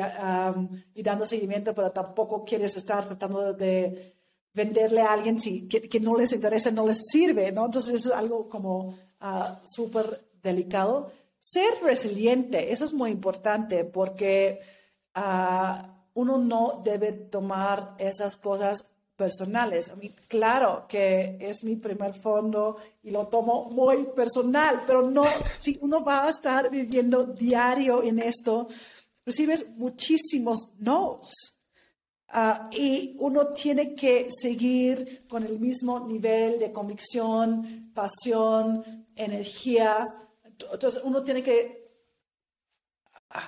y, 0.94 1.02
dando 1.02 1.24
seguimiento, 1.24 1.74
pero 1.74 1.92
tampoco 1.92 2.44
quieres 2.44 2.76
estar 2.76 3.06
tratando 3.06 3.52
de 3.52 4.16
venderle 4.52 5.02
a 5.02 5.12
alguien 5.12 5.40
si, 5.40 5.68
que, 5.68 6.00
no 6.00 6.16
les 6.16 6.32
interesa, 6.32 6.70
no 6.70 6.86
les 6.86 6.98
sirve, 7.10 7.52
¿no? 7.52 7.66
Entonces 7.66 8.06
es 8.06 8.10
algo 8.10 8.48
como 8.48 8.98
ah, 9.20 9.60
súper 9.64 10.20
delicado. 10.42 11.12
Ser 11.38 11.82
resiliente, 11.82 12.72
eso 12.72 12.84
es 12.84 12.92
muy 12.92 13.10
importante 13.10 13.84
porque 13.84 14.60
uh, 15.16 15.88
uno 16.14 16.38
no 16.38 16.82
debe 16.84 17.12
tomar 17.12 17.94
esas 17.98 18.36
cosas 18.36 18.90
personales. 19.20 19.90
A 19.90 19.96
mí, 19.96 20.08
claro 20.26 20.86
que 20.88 21.36
es 21.38 21.62
mi 21.62 21.76
primer 21.76 22.14
fondo 22.14 22.78
y 23.02 23.10
lo 23.10 23.28
tomo 23.28 23.68
muy 23.70 24.06
personal, 24.16 24.80
pero 24.86 25.02
no, 25.02 25.24
si 25.60 25.78
uno 25.82 26.02
va 26.02 26.24
a 26.24 26.30
estar 26.30 26.70
viviendo 26.70 27.24
diario 27.24 28.02
en 28.02 28.18
esto, 28.18 28.68
recibes 29.26 29.68
muchísimos 29.76 30.70
nos. 30.78 31.30
Ah, 32.28 32.70
y 32.72 33.14
uno 33.18 33.48
tiene 33.48 33.94
que 33.94 34.28
seguir 34.30 35.26
con 35.28 35.44
el 35.44 35.58
mismo 35.58 36.00
nivel 36.00 36.58
de 36.58 36.72
convicción, 36.72 37.92
pasión, 37.92 39.04
energía. 39.14 40.14
Entonces 40.44 41.02
uno 41.04 41.22
tiene 41.22 41.42
que 41.42 41.80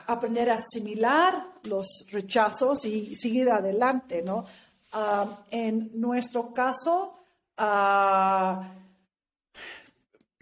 aprender 0.06 0.50
a 0.50 0.56
asimilar 0.56 1.60
los 1.62 1.86
rechazos 2.10 2.84
y 2.84 3.14
seguir 3.14 3.50
adelante, 3.50 4.20
¿no? 4.22 4.44
Ah, 4.92 5.46
en 5.50 5.90
nuestro 5.98 6.52
caso, 6.52 7.14
uh, 7.58 8.62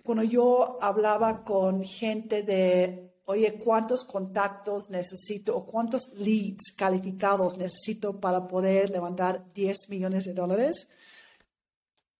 cuando 0.03 0.25
yo 0.25 0.77
hablaba 0.83 1.45
con 1.45 1.85
gente 1.85 2.43
de, 2.43 3.13
oye, 3.27 3.61
¿cuántos 3.63 4.03
contactos 4.05 4.91
necesito 4.91 5.57
o 5.57 5.65
cuántos 5.65 6.13
leads 6.15 6.73
calificados 6.77 7.57
necesito 7.57 8.19
para 8.19 8.49
poder 8.49 8.91
levantar 8.91 9.53
10 9.53 9.89
millones 9.89 10.25
de 10.25 10.35
dólares? 10.35 10.89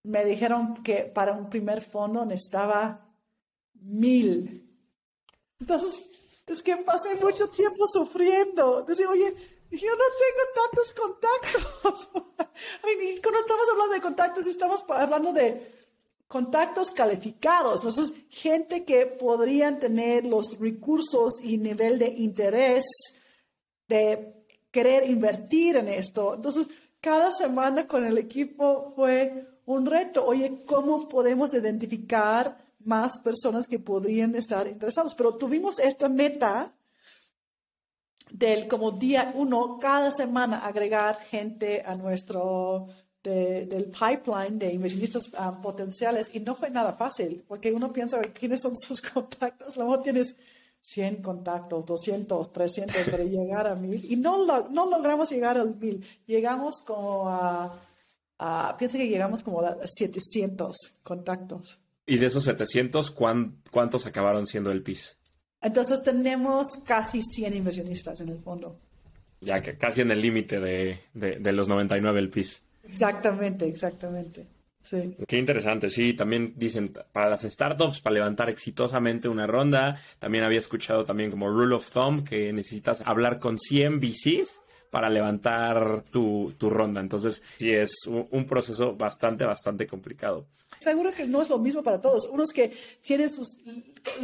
Me 0.05 0.25
dijeron 0.25 0.75
que 0.85 1.11
para 1.13 1.33
un 1.33 1.51
primer 1.51 1.81
fondo 1.81 2.25
necesitaba 2.25 3.09
mil. 3.75 4.71
Entonces, 5.59 6.09
es 6.47 6.63
que 6.63 6.77
pasé 6.77 7.17
mucho 7.17 7.49
tiempo 7.49 7.87
sufriendo. 7.87 8.83
Decía, 8.83 9.09
oye, 9.09 9.35
yo 9.79 9.91
no 9.91 10.05
tengo 10.19 10.45
tantos 10.55 10.93
contactos. 10.93 12.09
y 13.01 13.21
cuando 13.21 13.41
estamos 13.41 13.67
hablando 13.71 13.95
de 13.95 14.01
contactos, 14.01 14.47
estamos 14.47 14.85
hablando 14.89 15.33
de 15.33 15.81
contactos 16.27 16.91
calificados. 16.91 17.77
Entonces, 17.77 18.13
gente 18.29 18.85
que 18.85 19.07
podrían 19.07 19.79
tener 19.79 20.27
los 20.27 20.59
recursos 20.59 21.35
y 21.43 21.59
nivel 21.59 21.99
de 21.99 22.09
interés 22.09 22.85
de 23.89 24.45
querer 24.71 25.09
invertir 25.09 25.77
en 25.77 25.89
esto. 25.89 26.35
Entonces, 26.35 26.69
cada 27.01 27.33
semana 27.33 27.87
con 27.87 28.05
el 28.05 28.19
equipo 28.19 28.93
fue 28.95 29.47
un 29.67 29.87
reto. 29.87 30.25
Oye, 30.25 30.63
¿cómo 30.67 31.09
podemos 31.09 31.55
identificar 31.55 32.59
más 32.85 33.19
personas 33.19 33.67
que 33.67 33.79
podrían 33.79 34.35
estar 34.35 34.67
interesados? 34.67 35.15
Pero 35.15 35.35
tuvimos 35.35 35.79
esta 35.79 36.09
meta 36.09 36.73
del 38.41 38.67
como 38.67 38.91
día 38.91 39.33
uno, 39.35 39.79
cada 39.79 40.11
semana 40.11 40.65
agregar 40.65 41.17
gente 41.17 41.83
a 41.85 41.95
nuestro 41.95 42.89
del 43.23 43.93
pipeline 43.93 44.59
de 44.59 44.73
inversionistas 44.73 45.25
ah, 45.37 45.61
potenciales 45.61 46.31
y 46.33 46.41
no 46.41 46.55
fue 46.55 46.71
nada 46.71 46.95
fácil, 46.95 47.45
porque 47.47 47.71
uno 47.71 47.93
piensa 47.93 48.19
quiénes 48.33 48.63
son 48.63 48.75
sus 48.77 49.03
contactos, 49.03 49.77
luego 49.77 50.01
tienes 50.01 50.37
100 50.81 51.21
contactos, 51.21 51.85
200, 51.85 52.51
300 52.51 52.97
para 53.11 53.25
llegar 53.25 53.67
a 53.67 53.75
1000 53.75 54.11
y 54.11 54.17
no, 54.17 54.47
no 54.71 54.87
logramos 54.87 55.31
llegar 55.31 55.59
al 55.59 55.77
1000, 55.77 56.03
llegamos 56.27 56.81
como 56.81 57.29
a, 57.29 57.79
a, 58.39 58.75
pienso 58.79 58.97
que 58.97 59.07
llegamos 59.07 59.43
como 59.43 59.61
a 59.61 59.77
700 59.85 60.75
contactos. 61.03 61.79
¿Y 62.07 62.17
de 62.17 62.25
esos 62.25 62.45
700, 62.45 63.15
cuántos 63.71 64.07
acabaron 64.07 64.47
siendo 64.47 64.73
el 64.73 64.83
PIS? 64.83 65.20
Entonces 65.63 66.03
tenemos 66.03 66.79
casi 66.87 67.23
100 67.23 67.57
inversionistas 67.57 68.21
en 68.21 68.31
el 68.31 68.39
fondo. 68.39 68.79
Ya 69.41 69.63
que 69.63 69.77
casi 69.77 70.03
en 70.03 70.11
el 70.11 70.21
límite 70.21 70.61
de, 70.61 71.01
de, 71.15 71.39
de 71.39 71.53
los 71.53 71.69
99 71.69 72.19
el 72.19 72.31
PIS. 72.31 72.63
Exactamente, 72.85 73.67
exactamente. 73.67 74.47
Sí. 74.83 75.15
Qué 75.29 75.37
interesante, 75.37 75.91
sí, 75.91 76.15
también 76.15 76.55
dicen 76.57 76.93
para 77.13 77.29
las 77.29 77.43
startups, 77.43 78.01
para 78.01 78.15
levantar 78.15 78.49
exitosamente 78.49 79.29
una 79.29 79.47
ronda, 79.47 80.01
también 80.19 80.43
había 80.43 80.59
escuchado 80.59 81.05
también 81.05 81.31
como 81.31 81.49
rule 81.49 81.75
of 81.75 81.89
thumb 81.91 82.27
que 82.27 82.53
necesitas 82.53 83.03
hablar 83.05 83.39
con 83.39 83.59
100 83.59 84.01
VCs 84.01 84.60
para 84.91 85.09
levantar 85.09 86.03
tu, 86.03 86.53
ronda. 86.61 87.01
Entonces, 87.01 87.43
sí 87.59 87.73
es 87.73 87.93
un, 88.07 88.45
proceso 88.47 88.95
bastante, 88.95 89.45
bastante 89.45 89.87
complicado. 89.87 90.47
Seguro 90.81 91.13
que 91.13 91.27
no 91.27 91.41
es 91.41 91.49
lo 91.49 91.59
mismo 91.59 91.83
para 91.83 92.01
todos. 92.01 92.29
Unos 92.29 92.53
que 92.53 92.73
tienen 93.03 93.31
sus, 93.31 93.57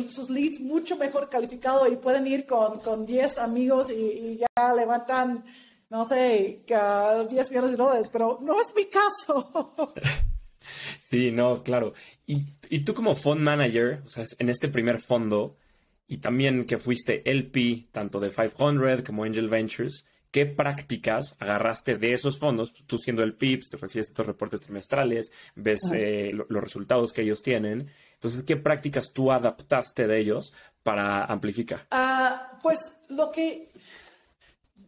sus 0.09 0.29
leads 0.29 0.61
mucho 0.61 0.96
mejor 0.96 1.29
calificados 1.29 1.90
y 1.90 1.96
pueden 1.96 2.26
ir 2.26 2.46
con, 2.46 2.81
con 2.81 3.07
10 3.07 3.38
amigos 3.38 3.90
y, 3.90 4.38
ya 4.38 4.74
levantan, 4.74 5.44
no 5.88 6.05
sé, 6.05 6.62
10 6.66 7.50
millones 7.50 7.70
de 7.70 7.76
dólares, 7.76 8.09
pero 8.12 8.38
no 8.42 8.61
es 8.61 8.74
mi 8.74 8.87
caso. 8.87 9.74
Sí, 11.09 11.31
no, 11.31 11.62
claro. 11.62 11.94
Y, 12.26 12.44
y 12.68 12.81
tú 12.81 12.92
como 12.92 13.14
fund 13.14 13.40
manager, 13.40 14.02
o 14.05 14.09
sea, 14.09 14.24
en 14.38 14.48
este 14.48 14.66
primer 14.66 15.00
fondo, 15.00 15.57
y 16.09 16.18
también 16.18 16.64
que 16.64 16.79
fuiste 16.79 17.22
LP, 17.31 17.87
tanto 17.92 18.18
de 18.18 18.31
500 18.31 19.02
como 19.05 19.22
Angel 19.22 19.48
Ventures, 19.48 20.05
¿Qué 20.31 20.47
prácticas 20.47 21.37
agarraste 21.39 21.97
de 21.97 22.12
esos 22.12 22.39
fondos? 22.39 22.73
Tú 22.73 22.99
siendo 22.99 23.23
el 23.23 23.35
PIPS, 23.35 23.81
recibes 23.81 24.09
estos 24.09 24.27
reportes 24.27 24.61
trimestrales, 24.61 25.31
ves 25.55 25.81
eh, 25.95 26.33
los 26.33 26.62
resultados 26.62 27.12
que 27.12 27.23
ellos 27.23 27.43
tienen. 27.43 27.89
Entonces, 28.15 28.43
¿qué 28.43 28.57
prácticas 28.57 29.12
tú 29.12 29.33
adaptaste 29.33 30.07
de 30.07 30.19
ellos 30.19 30.53
para 30.83 31.25
Amplifica? 31.25 31.87
Ah, 31.91 32.59
pues 32.62 32.79
lo 33.09 33.31
que 33.31 33.71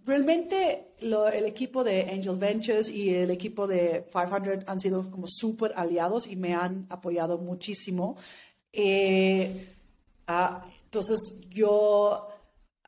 realmente 0.04 0.88
el 1.00 1.44
equipo 1.44 1.84
de 1.84 2.02
Angel 2.10 2.36
Ventures 2.36 2.88
y 2.88 3.14
el 3.14 3.30
equipo 3.30 3.66
de 3.66 4.06
500 4.10 4.66
han 4.66 4.80
sido 4.80 5.10
como 5.10 5.26
súper 5.28 5.72
aliados 5.76 6.26
y 6.26 6.36
me 6.36 6.54
han 6.54 6.86
apoyado 6.88 7.38
muchísimo. 7.38 8.16
Eh, 8.72 9.74
ah, 10.26 10.66
entonces, 10.84 11.18
yo 11.50 12.28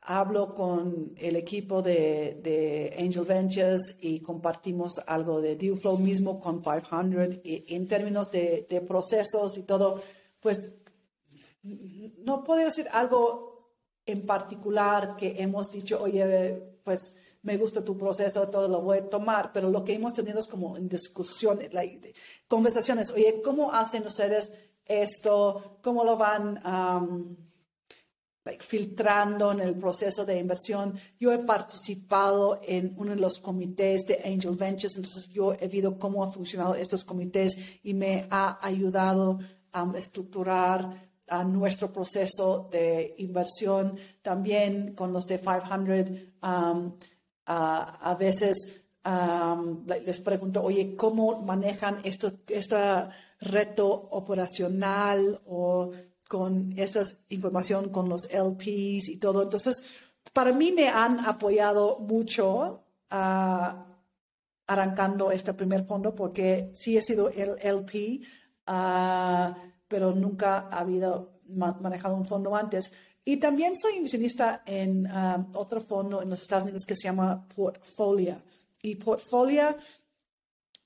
hablo 0.01 0.53
con 0.53 1.13
el 1.17 1.35
equipo 1.35 1.81
de, 1.81 2.95
Angel 2.97 3.23
Ventures 3.23 3.97
y 4.01 4.19
compartimos 4.19 4.99
algo 5.05 5.41
de 5.41 5.55
Dealflow 5.55 5.97
mismo 5.97 6.39
con 6.39 6.61
500 6.61 7.39
y 7.43 7.75
en 7.75 7.87
términos 7.87 8.31
de, 8.31 8.85
procesos 8.87 9.57
y 9.57 9.63
todo, 9.63 10.01
pues 10.39 10.71
no 11.63 12.43
puedo 12.43 12.65
decir 12.65 12.87
algo 12.91 13.51
en 14.05 14.25
particular 14.25 15.15
que 15.15 15.41
hemos 15.41 15.69
dicho, 15.69 16.01
oye, 16.01 16.79
pues 16.83 17.13
me 17.43 17.57
gusta 17.57 17.83
tu 17.83 17.95
proceso, 17.97 18.49
todo 18.49 18.67
lo 18.67 18.81
voy 18.81 18.99
a 18.99 19.09
tomar, 19.09 19.51
pero 19.53 19.69
lo 19.69 19.83
que 19.83 19.93
hemos 19.93 20.13
tenido 20.13 20.39
es 20.39 20.47
como 20.47 20.77
en 20.77 20.89
discusiones, 20.89 21.69
conversaciones, 22.47 23.11
oye, 23.11 23.41
¿cómo 23.43 23.71
hacen 23.71 24.05
ustedes 24.05 24.51
esto? 24.85 25.77
¿Cómo 25.81 26.03
lo 26.03 26.17
van? 26.17 26.59
A 28.43 28.51
filtrando 28.59 29.51
en 29.51 29.59
el 29.59 29.75
proceso 29.75 30.25
de 30.25 30.39
inversión. 30.39 30.93
Yo 31.19 31.31
he 31.31 31.39
participado 31.39 32.59
en 32.63 32.93
uno 32.97 33.11
de 33.11 33.21
los 33.21 33.39
comités 33.39 34.05
de 34.05 34.21
Angel 34.25 34.55
Ventures, 34.55 34.95
entonces 34.95 35.29
yo 35.29 35.53
he 35.53 35.67
visto 35.67 35.97
cómo 35.99 36.23
han 36.23 36.33
funcionado 36.33 36.75
estos 36.75 37.03
comités 37.03 37.57
y 37.83 37.93
me 37.93 38.27
ha 38.31 38.57
ayudado 38.65 39.39
a 39.71 39.91
estructurar 39.95 41.11
a 41.27 41.43
nuestro 41.43 41.93
proceso 41.93 42.67
de 42.71 43.15
inversión. 43.19 43.97
También 44.21 44.93
con 44.95 45.13
los 45.13 45.25
de 45.27 45.39
500, 45.39 46.09
um, 46.43 46.93
a, 47.45 48.15
veces 48.19 48.81
um, 49.05 49.85
les 49.85 50.19
pregunto, 50.19 50.63
oye, 50.63 50.95
¿cómo 50.95 51.41
manejan 51.41 51.99
esto, 52.03 52.31
este 52.47 52.75
reto 53.39 53.87
operacional 54.11 55.41
o 55.45 55.91
con 56.31 56.71
esta 56.77 57.01
información 57.27 57.89
con 57.89 58.07
los 58.07 58.29
LPs 58.31 59.09
y 59.09 59.17
todo. 59.17 59.43
Entonces, 59.43 59.83
para 60.31 60.53
mí 60.53 60.71
me 60.71 60.87
han 60.87 61.19
apoyado 61.19 61.99
mucho 61.99 62.85
uh, 63.11 63.83
arrancando 64.65 65.29
este 65.29 65.53
primer 65.53 65.83
fondo 65.85 66.15
porque 66.15 66.71
sí 66.73 66.95
he 66.95 67.01
sido 67.01 67.27
el 67.31 67.57
LP, 67.61 68.21
uh, 68.65 69.53
pero 69.89 70.15
nunca 70.15 70.69
ha 70.71 70.79
habido 70.79 71.41
manejado 71.49 72.15
un 72.15 72.25
fondo 72.25 72.55
antes. 72.55 72.93
Y 73.25 73.35
también 73.35 73.75
soy 73.75 73.95
inversionista 73.95 74.63
en 74.65 75.07
uh, 75.07 75.49
otro 75.55 75.81
fondo 75.81 76.21
en 76.21 76.29
los 76.29 76.41
Estados 76.41 76.63
Unidos 76.63 76.85
que 76.87 76.95
se 76.95 77.09
llama 77.09 77.45
Portfolio. 77.53 78.41
Y 78.81 78.95
Portfolio 78.95 79.75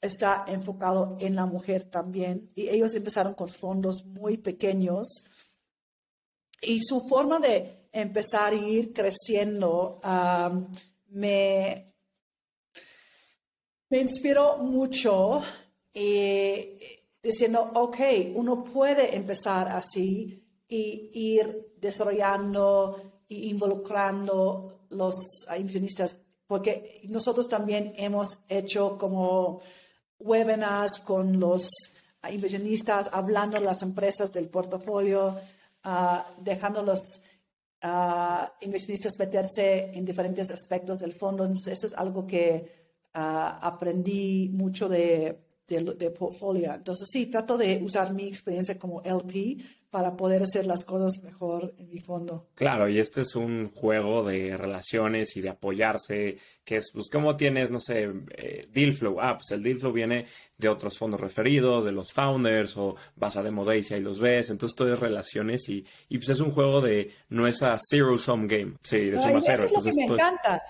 está 0.01 0.43
enfocado 0.47 1.17
en 1.19 1.36
la 1.36 1.45
mujer 1.45 1.84
también. 1.84 2.49
Y 2.55 2.67
ellos 2.67 2.95
empezaron 2.95 3.36
con 3.36 3.47
fondos 3.47 4.05
muy 4.08 4.38
pequeños 4.38 5.23
y 6.61 6.79
su 6.83 7.01
forma 7.07 7.39
de 7.39 7.87
empezar 7.91 8.53
a 8.53 8.55
ir 8.55 8.93
creciendo 8.93 9.99
me, 11.09 11.93
me 13.89 13.99
inspiró 13.99 14.57
mucho 14.57 15.41
diciendo, 15.93 17.71
ok, 17.73 17.97
uno 18.35 18.63
puede 18.63 19.15
empezar 19.15 19.69
así 19.69 20.43
y 20.67 21.09
ir 21.13 21.73
desarrollando 21.77 23.23
e 23.29 23.47
involucrando 23.47 24.87
los 24.89 25.15
inversionistas, 25.57 26.19
porque 26.47 27.01
nosotros 27.09 27.47
también 27.47 27.93
hemos 27.97 28.39
hecho 28.47 28.97
como 28.97 29.61
webinars 30.19 30.99
con 30.99 31.39
los 31.39 31.69
inversionistas, 32.29 33.09
hablando 33.11 33.57
de 33.57 33.65
las 33.65 33.81
empresas 33.81 34.31
del 34.31 34.49
portafolio, 34.49 35.39
dejando 36.39 36.81
los 36.81 37.21
inversionistas 38.61 39.19
meterse 39.19 39.91
en 39.93 40.05
diferentes 40.05 40.51
aspectos 40.51 40.99
del 40.99 41.13
fondo. 41.13 41.45
Eso 41.45 41.87
es 41.87 41.93
algo 41.93 42.25
que 42.25 42.85
aprendí 43.13 44.49
mucho 44.53 44.89
de, 44.89 45.44
de, 45.67 46.12
portfolio. 46.12 46.73
Entonces, 46.73 47.08
sí, 47.12 47.25
trato 47.28 47.58
de 47.58 47.82
usar 47.84 48.13
mi 48.13 48.28
experiencia 48.28 48.78
como 48.78 49.01
LP 49.04 49.58
para 49.89 50.15
poder 50.15 50.43
hacer 50.43 50.65
las 50.65 50.84
cosas 50.84 51.23
mejor 51.23 51.73
en 51.78 51.89
mi 51.89 51.99
fondo. 51.99 52.49
Claro, 52.54 52.89
y 52.89 52.99
este 52.99 53.21
es 53.21 53.36
un 53.36 53.71
juego 53.71 54.23
de 54.23 54.58
relaciones 54.58 55.36
y 55.38 55.41
de 55.41 55.49
apoyarse, 55.49 56.38
que 56.63 56.75
es, 56.78 56.91
pues, 56.93 57.10
¿cómo 57.10 57.36
tienes, 57.38 57.71
no 57.71 57.80
sé, 57.80 58.12
eh, 58.32 58.67
deal 58.71 58.93
flow? 58.93 59.19
Ah, 59.21 59.38
pues 59.38 59.51
el 59.51 59.63
deal 59.63 59.80
flow 59.80 59.93
viene 59.93 60.25
de 60.58 60.69
otros 60.69 60.97
fondos 60.97 61.19
referidos, 61.19 61.86
de 61.86 61.93
los 61.93 62.12
founders, 62.12 62.75
o 62.78 62.95
vas 63.15 63.38
a 63.38 63.43
Demo 63.43 63.63
Days 63.63 63.89
y 63.91 63.93
ahí 63.95 64.01
los 64.01 64.19
ves, 64.19 64.49
entonces 64.49 64.75
todo 64.75 64.93
es 64.93 64.99
relaciones 64.99 65.67
y, 65.69 65.86
y 66.10 66.17
pues 66.17 66.30
es 66.30 66.39
un 66.41 66.51
juego 66.51 66.82
de, 66.82 67.12
no 67.30 67.47
es 67.47 67.63
a 67.63 67.78
zero-sum 67.89 68.47
game, 68.47 68.73
sí, 68.82 68.97
de 68.97 69.19
suma 69.19 69.39
cero. 69.41 69.63
Eso 69.63 69.65
es 69.65 69.71
lo 69.71 69.82
que 69.82 69.93
me 69.93 70.04
encanta, 70.04 70.62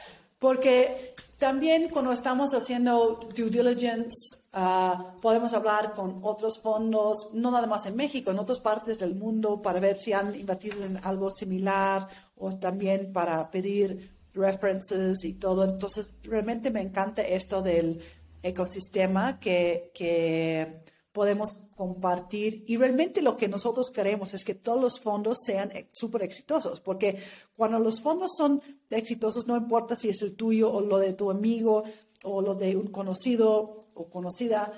porque 0.46 1.16
también 1.40 1.90
cuando 1.90 2.12
estamos 2.12 2.54
haciendo 2.54 3.20
due 3.36 3.50
diligence, 3.50 4.44
ah, 4.54 5.16
podemos 5.20 5.56
hablar 5.56 5.96
con 5.96 6.20
otros 6.22 6.62
fondos, 6.62 7.30
no 7.34 7.50
nada 7.50 7.66
más 7.66 7.88
en 7.88 7.96
México, 7.96 8.30
en 8.30 8.38
otras 8.38 8.60
partes 8.60 9.00
del 9.00 9.16
mundo, 9.16 9.60
para 9.60 9.80
ver 9.80 9.98
si 9.98 10.14
han 10.14 10.36
invertido 10.36 10.86
en 10.86 10.98
algo 11.04 11.32
similar 11.32 12.08
o 12.38 12.56
también 12.58 13.12
para 13.12 13.50
pedir 13.50 14.12
references 14.36 15.24
y 15.24 15.34
todo. 15.34 15.64
Entonces, 15.64 16.12
realmente 16.22 16.70
me 16.70 16.82
encanta 16.82 17.24
esto 17.24 17.64
del 17.64 18.00
ecosistema 18.44 19.40
que, 19.40 19.90
que 19.96 20.80
podemos 21.16 21.54
compartir 21.78 22.66
y 22.68 22.76
realmente 22.76 23.22
lo 23.22 23.38
que 23.38 23.48
nosotros 23.48 23.90
queremos 23.90 24.34
es 24.34 24.44
que 24.44 24.54
todos 24.54 24.82
los 24.82 25.00
fondos 25.00 25.38
sean 25.46 25.72
súper 25.94 26.24
exitosos, 26.24 26.82
porque 26.82 27.24
cuando 27.56 27.80
los 27.80 28.02
fondos 28.02 28.34
son 28.38 28.62
exitosos, 28.90 29.48
no 29.48 29.56
importa 29.56 29.96
si 29.96 30.10
es 30.10 30.22
el 30.24 30.36
tuyo 30.36 30.70
o 30.70 30.82
lo 30.82 30.98
de 30.98 31.14
tu 31.14 31.32
amigo 31.32 31.86
o 32.24 32.42
lo 32.42 32.54
de 32.54 32.76
un 32.76 32.88
conocido 32.88 33.86
o 33.94 34.10
conocida, 34.10 34.74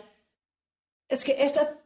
es 1.09 1.23
que 1.23 1.43
esta, 1.43 1.79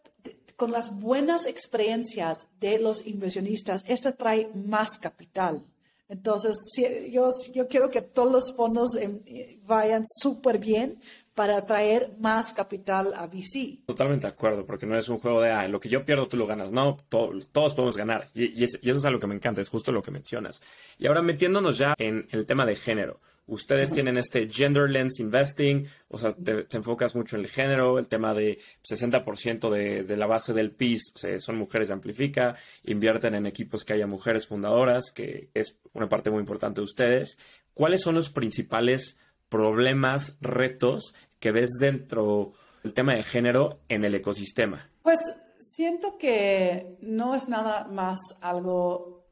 con 0.57 0.73
las 0.73 0.99
buenas 0.99 1.45
experiencias 1.45 2.49
de 2.59 2.77
los 2.77 3.07
inversionistas, 3.07 3.85
esta 3.87 4.11
trae 4.17 4.51
más 4.53 4.97
capital. 4.97 5.65
Entonces, 6.09 6.57
yo, 7.09 7.29
yo 7.53 7.69
quiero 7.69 7.89
que 7.89 8.01
todos 8.01 8.29
los 8.29 8.53
fondos 8.53 8.97
em, 8.97 9.21
vayan 9.65 10.03
súper 10.05 10.57
bien 10.57 10.99
para 11.33 11.57
atraer 11.57 12.11
más 12.19 12.53
capital 12.53 13.13
a 13.15 13.25
VC. 13.27 13.79
Totalmente 13.85 14.27
de 14.27 14.33
acuerdo, 14.33 14.65
porque 14.65 14.85
no 14.85 14.97
es 14.97 15.07
un 15.07 15.19
juego 15.19 15.41
de, 15.41 15.49
ah, 15.49 15.67
lo 15.67 15.79
que 15.79 15.89
yo 15.89 16.03
pierdo 16.03 16.27
tú 16.27 16.37
lo 16.37 16.45
ganas. 16.45 16.71
No, 16.71 16.97
todos 17.09 17.73
podemos 17.73 17.95
ganar. 17.95 18.29
Y, 18.33 18.63
eso 18.63 18.77
es 18.81 19.05
algo 19.05 19.19
que 19.19 19.27
me 19.27 19.35
encanta, 19.35 19.61
es 19.61 19.69
justo 19.69 19.91
lo 19.91 20.03
que 20.03 20.11
mencionas. 20.11 20.61
Y 20.97 21.07
ahora 21.07 21.21
metiéndonos 21.21 21.77
ya 21.77 21.93
en 21.97 22.27
el 22.31 22.45
tema 22.45 22.65
de 22.65 22.75
género. 22.75 23.21
Ustedes 23.47 23.91
tienen 23.91 24.17
este 24.17 24.47
gender 24.47 24.89
lens 24.89 25.19
investing, 25.19 25.85
o 26.07 26.17
sea, 26.17 26.31
te, 26.31 26.67
enfocas 26.71 27.15
mucho 27.15 27.35
en 27.35 27.41
el 27.41 27.49
género, 27.49 27.99
el 27.99 28.07
tema 28.07 28.33
de 28.33 28.59
60% 28.87 29.69
de, 29.69 30.03
de, 30.03 30.15
la 30.15 30.25
base 30.25 30.53
del 30.53 30.71
PIS 30.71 31.13
son 31.39 31.57
mujeres 31.57 31.89
de 31.89 31.95
Amplifica, 31.95 32.55
invierten 32.83 33.35
en 33.35 33.47
equipos 33.47 33.83
que 33.83 33.93
haya 33.93 34.07
mujeres 34.07 34.47
fundadoras, 34.47 35.11
que 35.11 35.49
es 35.53 35.75
una 35.91 36.07
parte 36.07 36.29
muy 36.29 36.39
importante 36.39 36.79
de 36.79 36.85
ustedes. 36.85 37.37
¿Cuáles 37.73 38.01
son 38.01 38.15
los 38.15 38.29
principales 38.29 39.17
problemas, 39.51 40.37
retos 40.39 41.13
que 41.39 41.51
ves 41.51 41.71
dentro 41.79 42.53
del 42.81 42.93
tema 42.93 43.13
de 43.13 43.23
género 43.23 43.81
en 43.89 44.05
el 44.05 44.15
ecosistema? 44.15 44.89
Pues 45.03 45.19
siento 45.59 46.17
que 46.17 46.97
no 47.01 47.35
es 47.35 47.49
nada 47.49 47.83
más 47.83 48.19
algo 48.39 49.25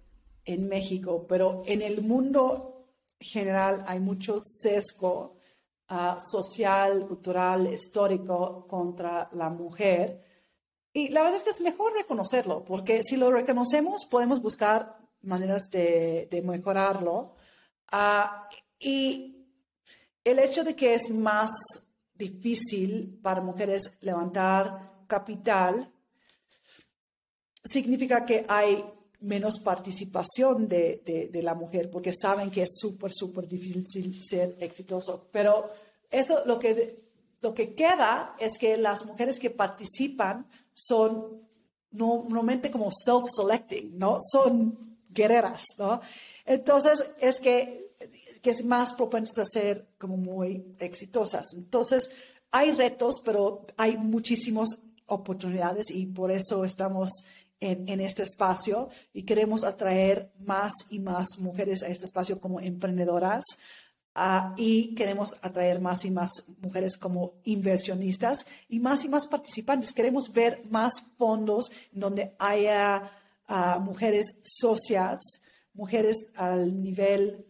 en 0.43 0.67
México, 0.67 1.25
pero 1.27 1.63
en 1.65 1.81
el 1.81 2.01
mundo 2.01 2.85
general 3.19 3.85
hay 3.87 4.01
mucho 4.01 4.39
sesgo 4.39 5.37
uh, 5.89 6.19
social, 6.19 7.05
cultural, 7.05 7.73
histórico 7.73 8.67
contra 8.67 9.29
la 9.31 9.49
mujer. 9.49 10.21
Y 10.91 11.09
la 11.09 11.21
verdad 11.21 11.37
es 11.37 11.43
que 11.43 11.51
es 11.51 11.61
mejor 11.61 11.93
reconocerlo, 11.93 12.65
porque 12.65 13.03
si 13.03 13.15
lo 13.15 13.31
reconocemos 13.31 14.05
podemos 14.05 14.41
buscar 14.41 14.97
maneras 15.21 15.69
de, 15.71 16.27
de 16.29 16.41
mejorarlo. 16.41 17.35
Uh, 17.91 18.55
y 18.79 19.38
el 20.31 20.39
hecho 20.39 20.63
de 20.63 20.75
que 20.75 20.93
es 20.93 21.09
más 21.09 21.49
difícil 22.13 23.19
para 23.21 23.41
mujeres 23.41 23.97
levantar 24.01 25.03
capital 25.07 25.91
significa 27.63 28.25
que 28.25 28.45
hay 28.47 28.83
menos 29.21 29.59
participación 29.59 30.67
de, 30.67 31.29
la 31.41 31.55
mujer 31.55 31.89
porque 31.89 32.13
saben 32.13 32.51
que 32.51 32.63
es 32.63 32.77
súper, 32.77 33.11
súper 33.13 33.47
difícil 33.47 34.13
ser 34.23 34.55
exitoso. 34.59 35.27
Pero 35.31 35.71
eso 36.09 36.43
lo 36.45 36.59
que, 36.59 37.03
lo 37.41 37.53
que 37.53 37.73
queda 37.73 38.35
es 38.39 38.57
que 38.57 38.77
las 38.77 39.05
mujeres 39.05 39.39
que 39.39 39.49
participan 39.49 40.47
son 40.73 41.41
normalmente 41.91 42.69
como 42.69 42.91
self-selecting, 42.91 43.97
¿no? 43.97 44.19
Son 44.21 44.97
guerreras, 45.09 45.63
¿no? 45.77 46.01
Entonces 46.45 47.11
es 47.19 47.39
que 47.39 47.88
que 48.41 48.51
es 48.51 48.63
más 48.65 48.93
propensas 48.93 49.39
a 49.39 49.45
ser 49.45 49.87
como 49.97 50.17
muy 50.17 50.65
exitosas. 50.79 51.53
Entonces, 51.55 52.09
hay 52.51 52.71
retos, 52.71 53.21
pero 53.23 53.65
hay 53.77 53.97
muchísimas 53.97 54.69
oportunidades 55.05 55.89
y 55.89 56.05
por 56.05 56.31
eso 56.31 56.63
estamos 56.63 57.09
en, 57.59 57.99
este 57.99 58.23
espacio 58.23 58.89
y 59.13 59.23
queremos 59.23 59.63
atraer 59.63 60.31
más 60.39 60.71
y 60.89 60.99
más 60.99 61.27
mujeres 61.39 61.83
a 61.83 61.87
este 61.87 62.05
espacio 62.05 62.39
como 62.39 62.59
emprendedoras. 62.59 63.43
Ah, 64.15 64.53
y 64.57 64.95
queremos 64.95 65.37
atraer 65.41 65.79
más 65.79 66.03
y 66.03 66.11
más 66.11 66.45
mujeres 66.61 66.97
como 66.97 67.35
inversionistas 67.43 68.47
y 68.67 68.79
más 68.79 69.05
y 69.05 69.09
más 69.09 69.27
participantes. 69.27 69.93
Queremos 69.93 70.31
ver 70.33 70.63
más 70.69 70.93
fondos 71.17 71.71
donde 71.91 72.33
haya 72.39 73.11
ah, 73.47 73.79
mujeres 73.79 74.37
socias, 74.43 75.19
mujeres 75.73 76.27
al 76.35 76.81
nivel 76.81 77.45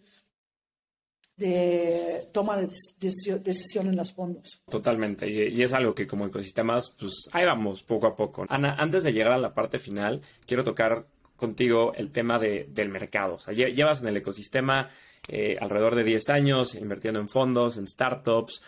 de 1.39 2.27
toma 2.33 2.57
de 2.57 2.67
decisión 2.99 3.87
en 3.87 3.95
los 3.95 4.13
fondos. 4.13 4.61
Totalmente, 4.69 5.27
y, 5.29 5.61
es 5.61 5.73
algo 5.73 5.95
que 5.95 6.05
como 6.05 6.25
ecosistemas, 6.25 6.93
pues 6.99 7.13
ahí 7.31 7.45
vamos 7.45 7.81
poco 7.83 8.07
a 8.07 8.15
poco. 8.15 8.45
Ana, 8.49 8.75
antes 8.75 9.03
de 9.03 9.13
llegar 9.13 9.31
a 9.31 9.37
la 9.37 9.53
parte 9.53 9.79
final, 9.79 10.21
quiero 10.45 10.63
tocar 10.63 11.07
contigo 11.37 11.93
el 11.95 12.11
tema 12.11 12.37
de, 12.37 12.67
del 12.69 12.89
mercado. 12.89 13.35
O 13.35 13.39
sea, 13.39 13.53
llevas 13.53 14.01
en 14.01 14.09
el 14.09 14.17
ecosistema 14.17 14.89
eh, 15.27 15.57
alrededor 15.59 15.95
de 15.95 16.03
10 16.03 16.29
años 16.29 16.75
invirtiendo 16.75 17.21
en 17.21 17.29
fondos, 17.29 17.77
en 17.77 17.87
startups. 17.87 18.61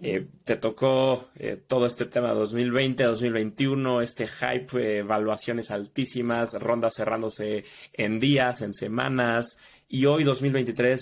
Eh, 0.00 0.26
te 0.44 0.56
tocó 0.56 1.30
eh, 1.36 1.60
todo 1.66 1.86
este 1.86 2.04
tema 2.04 2.32
2020, 2.32 3.02
2021, 3.04 4.02
este 4.02 4.28
hype, 4.28 4.98
evaluaciones 4.98 5.70
altísimas, 5.70 6.52
rondas 6.52 6.94
cerrándose 6.94 7.64
en 7.94 8.20
días, 8.20 8.60
en 8.60 8.74
semanas, 8.74 9.56
y 9.88 10.04
hoy 10.04 10.22
2023 10.22 11.00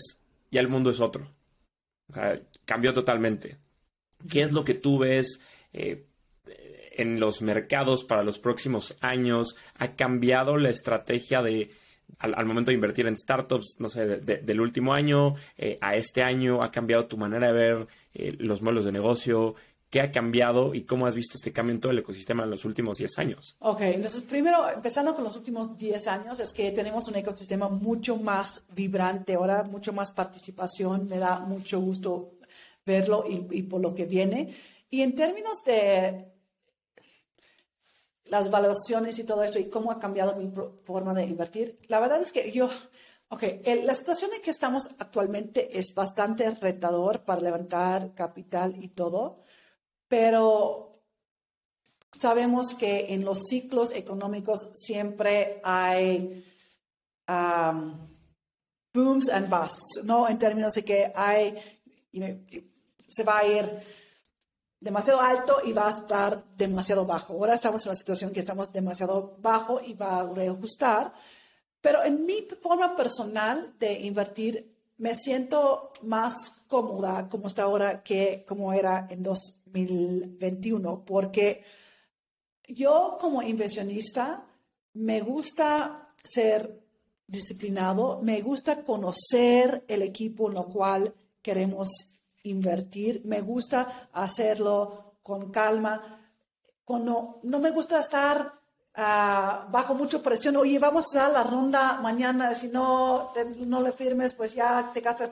ya 0.56 0.62
el 0.62 0.68
mundo 0.68 0.88
es 0.88 1.00
otro. 1.00 1.28
cambió 2.64 2.94
totalmente. 2.94 3.58
¿Qué 4.30 4.40
es 4.40 4.52
lo 4.52 4.64
que 4.64 4.72
tú 4.72 4.98
ves 5.00 5.38
eh, 5.74 6.06
en 6.92 7.20
los 7.20 7.42
mercados 7.42 8.04
para 8.04 8.22
los 8.22 8.38
próximos 8.38 8.96
años? 9.02 9.54
¿Ha 9.74 9.96
cambiado 9.96 10.56
la 10.56 10.70
estrategia 10.70 11.42
de 11.42 11.70
al, 12.18 12.46
momento 12.46 12.70
de 12.70 12.76
invertir 12.76 13.06
en 13.06 13.16
startups, 13.16 13.76
no 13.80 13.90
sé, 13.90 14.06
del 14.06 14.60
último 14.62 14.94
año 14.94 15.34
eh, 15.58 15.76
a 15.82 15.94
este 15.96 16.22
año? 16.22 16.62
¿Ha 16.62 16.70
cambiado 16.70 17.06
tu 17.06 17.18
manera 17.18 17.48
de 17.48 17.52
ver 17.52 17.86
eh, 18.14 18.34
los 18.38 18.62
modelos 18.62 18.86
de 18.86 18.92
negocio? 18.92 19.56
¿Qué 19.96 20.02
ha 20.02 20.12
cambiado 20.12 20.74
y 20.74 20.82
cómo 20.82 21.06
has 21.06 21.14
visto 21.14 21.38
este 21.38 21.54
cambio 21.54 21.74
en 21.74 21.80
todo 21.80 21.90
el 21.90 22.00
ecosistema 22.00 22.44
en 22.44 22.50
los 22.50 22.66
últimos 22.66 22.98
10 22.98 23.18
años? 23.18 23.56
Ok, 23.60 23.80
entonces 23.80 24.20
primero, 24.20 24.68
empezando 24.68 25.14
con 25.14 25.24
los 25.24 25.34
últimos 25.38 25.78
10 25.78 26.06
años, 26.08 26.38
es 26.38 26.52
que 26.52 26.70
tenemos 26.72 27.08
un 27.08 27.16
ecosistema 27.16 27.70
mucho 27.70 28.18
más 28.18 28.66
vibrante 28.74 29.36
ahora, 29.36 29.62
mucho 29.62 29.94
más 29.94 30.10
participación, 30.10 31.06
me 31.06 31.16
da 31.16 31.38
mucho 31.38 31.80
gusto 31.80 32.32
verlo 32.84 33.24
y, 33.26 33.62
por 33.62 33.80
lo 33.80 33.94
que 33.94 34.04
viene. 34.04 34.54
Y 34.90 35.00
en 35.00 35.14
términos 35.14 35.64
de 35.64 36.26
las 38.26 38.50
valuaciones 38.50 39.18
y 39.18 39.24
todo 39.24 39.44
esto 39.44 39.58
y 39.58 39.70
cómo 39.70 39.90
ha 39.90 39.98
cambiado 39.98 40.36
mi 40.36 40.52
forma 40.84 41.14
de 41.14 41.24
invertir, 41.24 41.78
la 41.88 42.00
verdad 42.00 42.20
es 42.20 42.32
que 42.32 42.52
yo, 42.52 42.68
ok, 43.30 43.44
la 43.82 43.94
situación 43.94 44.30
en 44.34 44.42
que 44.42 44.50
estamos 44.50 44.90
actualmente 44.98 45.78
es 45.78 45.94
bastante 45.94 46.50
retador 46.50 47.24
para 47.24 47.40
levantar 47.40 48.12
capital 48.12 48.74
y 48.78 48.88
todo 48.88 49.45
pero 50.08 51.02
sabemos 52.12 52.74
que 52.74 53.12
en 53.12 53.24
los 53.24 53.42
ciclos 53.48 53.90
económicos 53.92 54.70
siempre 54.74 55.60
hay 55.62 56.44
um, 57.28 58.08
booms 58.92 59.28
and 59.28 59.48
busts, 59.50 60.04
¿no? 60.04 60.28
En 60.28 60.38
términos 60.38 60.74
de 60.74 60.84
que 60.84 61.12
hay, 61.14 61.54
se 63.08 63.22
va 63.22 63.38
a 63.38 63.46
ir 63.46 63.80
demasiado 64.80 65.20
alto 65.20 65.58
y 65.64 65.72
va 65.72 65.88
a 65.88 65.90
estar 65.90 66.44
demasiado 66.56 67.04
bajo. 67.04 67.34
Ahora 67.34 67.54
estamos 67.54 67.84
en 67.84 67.90
la 67.90 67.96
situación 67.96 68.32
que 68.32 68.40
estamos 68.40 68.72
demasiado 68.72 69.36
bajo 69.38 69.80
y 69.84 69.94
va 69.94 70.20
a 70.20 70.32
reajustar. 70.32 71.12
Pero 71.80 72.02
en 72.04 72.24
mi 72.24 72.42
forma 72.60 72.96
personal 72.96 73.74
de 73.78 74.00
invertir, 74.00 74.75
me 74.98 75.14
siento 75.14 75.92
más 76.02 76.62
cómoda 76.68 77.28
como 77.28 77.48
está 77.48 77.64
ahora 77.64 78.02
que 78.02 78.44
como 78.46 78.72
era 78.72 79.06
en 79.10 79.22
2021, 79.22 81.04
porque 81.04 81.64
yo 82.68 83.18
como 83.20 83.42
inversionista 83.42 84.46
me 84.94 85.20
gusta 85.20 86.14
ser 86.24 86.82
disciplinado, 87.26 88.20
me 88.22 88.40
gusta 88.40 88.82
conocer 88.82 89.84
el 89.88 90.02
equipo 90.02 90.48
en 90.48 90.54
lo 90.54 90.66
cual 90.66 91.14
queremos 91.42 91.88
invertir, 92.44 93.22
me 93.24 93.40
gusta 93.40 94.08
hacerlo 94.12 95.16
con 95.22 95.50
calma, 95.50 96.22
no 96.88 97.40
me 97.42 97.70
gusta 97.70 98.00
estar 98.00 98.65
uh, 98.96 99.70
bajo 99.70 99.94
mucha 99.94 100.20
presión, 100.20 100.56
oye, 100.56 100.78
vamos 100.78 101.14
a 101.14 101.28
la 101.28 101.42
ronda 101.42 102.00
mañana, 102.00 102.54
si 102.54 102.68
no, 102.68 103.32
no 103.66 103.82
le 103.82 103.92
firmes, 103.92 104.34
pues 104.34 104.54
ya 104.54 104.90
te 104.92 105.00
gastas. 105.00 105.30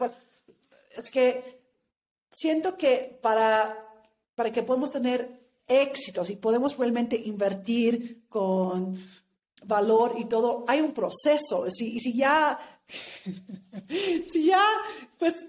Es 0.97 1.11
que 1.11 1.61
siento 2.31 2.77
que 2.77 3.19
para, 3.23 3.77
para 4.35 4.53
que 4.53 4.63
podamos 4.63 4.91
tener 4.91 5.45
éxitos 5.67 6.31
y 6.31 6.37
podemos 6.37 6.77
realmente 6.77 7.17
invertir 7.17 8.27
con 8.29 8.99
valor 9.65 10.15
y 10.19 10.27
todo, 10.27 10.65
hay 10.69 10.81
un 10.81 10.93
proceso. 10.93 11.67
Y 11.67 12.01
si 12.01 12.17
ya, 12.17 12.59
si 14.29 14.47
ya, 14.47 14.63
pues 15.19 15.47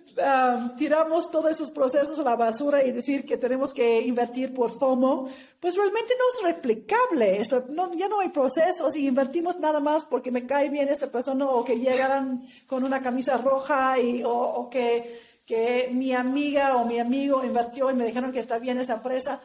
tiramos 0.77 1.29
todos 1.29 1.51
esos 1.51 1.69
procesos 1.69 2.17
a 2.19 2.23
la 2.23 2.36
basura 2.36 2.83
y 2.83 2.91
decir 2.91 3.25
que 3.25 3.38
tenemos 3.38 3.73
que 3.73 4.01
invertir 4.01 4.53
por 4.53 4.71
FOMO, 4.71 5.27
pues 5.59 5.75
realmente 5.75 6.13
no 6.17 6.49
es 6.49 6.55
replicable. 6.55 7.41
Esto, 7.41 7.65
no, 7.69 7.93
ya 7.93 8.07
no 8.07 8.21
hay 8.21 8.29
procesos 8.29 8.95
y 8.95 9.07
invertimos 9.07 9.59
nada 9.59 9.79
más 9.79 10.05
porque 10.05 10.31
me 10.31 10.45
cae 10.45 10.69
bien 10.69 10.88
esta 10.88 11.07
persona 11.07 11.45
o 11.45 11.65
que 11.65 11.79
llegaran 11.79 12.45
con 12.65 12.83
una 12.83 13.01
camisa 13.01 13.38
roja 13.38 13.99
y, 13.99 14.23
o, 14.23 14.31
o 14.31 14.69
que, 14.69 15.19
que 15.45 15.89
mi 15.91 16.13
amiga 16.13 16.77
o 16.77 16.86
mi 16.86 16.99
amigo 16.99 17.43
invirtió 17.43 17.91
y 17.91 17.95
me 17.95 18.05
dijeron 18.05 18.31
que 18.31 18.39
está 18.39 18.57
bien 18.57 18.79
esta 18.79 18.95
empresa 18.95 19.41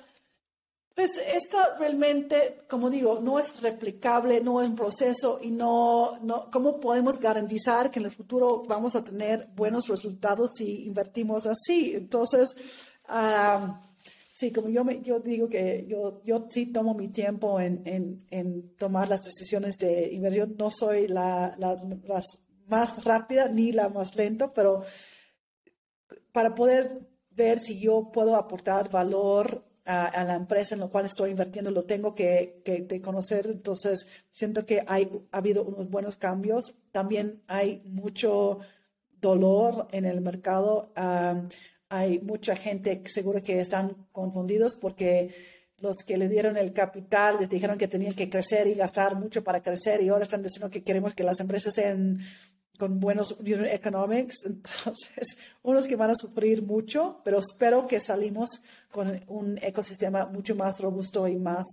pues 1.01 1.19
esto 1.35 1.57
realmente, 1.79 2.65
como 2.69 2.91
digo, 2.91 3.21
no 3.23 3.39
es 3.39 3.63
replicable, 3.63 4.43
no 4.43 4.61
es 4.61 4.69
un 4.69 4.75
proceso 4.75 5.39
y 5.41 5.51
no, 5.51 6.19
no, 6.19 6.51
¿cómo 6.51 6.79
podemos 6.79 7.19
garantizar 7.19 7.91
que 7.91 8.01
en 8.01 8.05
el 8.05 8.11
futuro 8.11 8.65
vamos 8.69 8.95
a 8.95 9.03
tener 9.03 9.49
buenos 9.57 9.89
resultados 9.89 10.51
si 10.59 10.85
invertimos 10.85 11.47
así? 11.47 11.95
Entonces, 11.95 12.55
Sí, 14.35 14.53
como 14.53 14.69
yo, 14.69 14.85
me, 14.85 15.01
yo 15.01 15.21
digo 15.21 15.49
que 15.49 15.87
yo, 15.89 16.23
yo 16.23 16.47
sí 16.51 16.67
tomo 16.67 16.93
mi 16.95 17.09
tiempo 17.09 17.59
en, 17.61 17.81
en, 17.87 18.27
en 18.31 18.77
tomar 18.77 19.09
las 19.09 19.23
decisiones 19.23 19.79
de 19.79 20.13
inversión. 20.13 20.55
No 20.59 20.71
soy 20.71 21.09
la, 21.09 21.57
más 22.69 23.05
rápida 23.05 23.49
ni 23.49 23.73
la 23.73 23.89
más 23.89 24.17
lenta, 24.17 24.53
pero 24.53 24.83
para 26.33 26.55
poder 26.55 27.01
ver 27.31 27.59
si 27.59 27.81
yo 27.81 28.11
puedo 28.13 28.37
aportar 28.37 28.91
valor 28.91 29.70
a, 29.91 30.25
la 30.25 30.35
empresa 30.37 30.75
en 30.75 30.81
la 30.81 30.87
cual 30.89 31.07
estoy 31.07 31.31
invirtiendo, 31.31 31.71
lo 31.71 31.83
tengo 31.83 32.15
que, 32.15 32.63
conocer. 33.03 33.47
Entonces, 33.47 34.07
siento 34.31 34.65
que 34.65 34.83
hay, 34.87 35.09
ha 35.33 35.39
habido 35.39 35.65
unos 35.65 35.91
buenos 35.91 36.17
cambios. 36.17 36.75
También 36.93 37.43
hay 37.49 37.83
mucho 37.85 38.61
dolor 39.21 39.89
en 39.91 40.05
el 40.05 40.21
mercado. 40.21 40.93
hay 41.89 42.21
mucha 42.21 42.55
gente 42.55 43.03
seguro 43.07 43.43
que 43.43 43.61
están 43.61 44.07
confundidos 44.13 44.77
porque 44.77 45.35
los 45.81 45.97
que 46.07 46.17
le 46.17 46.29
dieron 46.29 46.57
el 46.57 46.73
capital 46.73 47.39
les 47.41 47.49
dijeron 47.49 47.79
que 47.79 47.89
tenían 47.89 48.15
que 48.15 48.29
crecer 48.29 48.67
y 48.67 48.75
gastar 48.75 49.17
mucho 49.17 49.43
para 49.43 49.63
crecer 49.63 50.03
y 50.03 50.09
ahora 50.11 50.25
están 50.25 50.43
diciendo 50.43 50.71
que 50.71 50.85
queremos 50.85 51.15
que 51.15 51.25
las 51.25 51.41
empresas 51.41 51.75
sean 51.75 52.21
con 52.81 52.99
buenos 52.99 53.37
unit 53.39 53.67
economics, 53.71 54.45
entonces 54.47 55.37
unos 55.63 55.87
que 55.87 55.97
van 55.97 56.11
a 56.11 56.15
sufrir 56.15 56.63
mucho, 56.63 57.21
pero 57.23 57.39
espero 57.39 57.87
que 57.87 58.01
salimos 58.01 58.49
con 58.91 59.21
un 59.29 59.59
ecosistema 59.63 60.25
mucho 60.25 60.57
más 60.57 60.81
robusto 60.81 61.29
y 61.29 61.37
más 61.37 61.67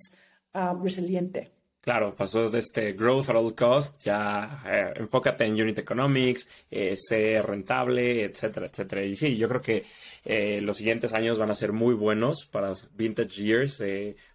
ah, 0.53 0.75
resiliente. 0.83 1.51
Claro, 1.87 2.13
pasó 2.13 2.49
de 2.49 2.59
este 2.59 2.91
growth 2.91 3.29
at 3.29 3.37
all 3.37 3.55
cost, 3.55 4.03
ya 4.03 4.61
eh, 4.65 4.91
enfócate 4.97 5.45
en 5.45 5.53
unit 5.53 5.79
economics, 5.79 6.45
eh, 6.69 6.97
sé 6.97 7.41
rentable, 7.41 8.25
etcétera, 8.25 8.65
etcétera. 8.65 9.05
Y 9.05 9.15
sí, 9.15 9.37
yo 9.37 9.47
creo 9.47 9.61
que 9.61 9.85
eh, 10.25 10.59
los 10.59 10.75
siguientes 10.75 11.13
años 11.13 11.39
van 11.39 11.49
a 11.49 11.53
ser 11.53 11.71
muy 11.71 11.95
buenos 11.95 12.45
para 12.51 12.73
vintage 12.93 13.41
years. 13.41 13.81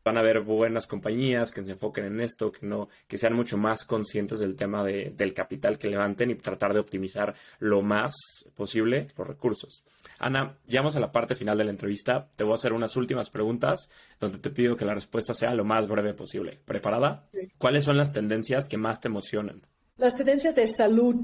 Van 0.05 0.16
a 0.16 0.20
haber 0.20 0.40
buenas 0.40 0.86
compañías 0.86 1.53
que 1.53 1.64
se 1.64 1.72
enfoquen 1.72 2.05
en 2.07 2.20
esto, 2.20 2.53
que 2.53 2.66
no, 2.66 2.88
que 3.07 3.18
sean 3.18 3.34
mucho 3.34 3.57
más 3.57 3.84
conscientes 3.84 4.38
del 4.38 4.57
tema 4.57 4.84
del 4.84 5.34
capital 5.34 5.78
que 5.78 5.88
levanten 5.88 6.30
y 6.30 6.34
tratar 6.34 6.72
de 6.74 6.80
optimizar 6.80 7.34
lo 7.59 7.82
más 7.82 8.14
posible 8.55 9.09
los 9.16 9.26
recursos. 9.26 9.84
Ana, 10.18 10.57
llegamos 10.66 10.96
a 10.96 11.00
la 11.00 11.12
parte 11.12 11.34
final 11.34 11.59
de 11.59 11.64
la 11.64 11.70
entrevista. 11.70 12.28
Te 12.36 12.44
voy 12.44 12.53
a 12.53 12.57
hacer 12.57 12.72
unas 12.72 12.96
últimas 12.96 13.30
preguntas 13.30 13.88
donde 14.20 14.38
te 14.38 14.50
pido 14.50 14.76
que 14.76 14.84
la 14.84 14.94
respuesta 14.94 15.34
sea 15.34 15.55
lo 15.55 15.64
más 15.64 15.88
breve 15.88 16.14
posible. 16.14 16.59
¿Preparada? 16.64 17.28
¿Cuáles 17.59 17.84
son 17.84 17.96
las 17.96 18.12
tendencias 18.12 18.68
que 18.68 18.76
más 18.76 19.00
te 19.00 19.09
emocionan? 19.09 19.62
Las 19.96 20.16
tendencias 20.16 20.55
de 20.55 20.66
salud 20.68 21.16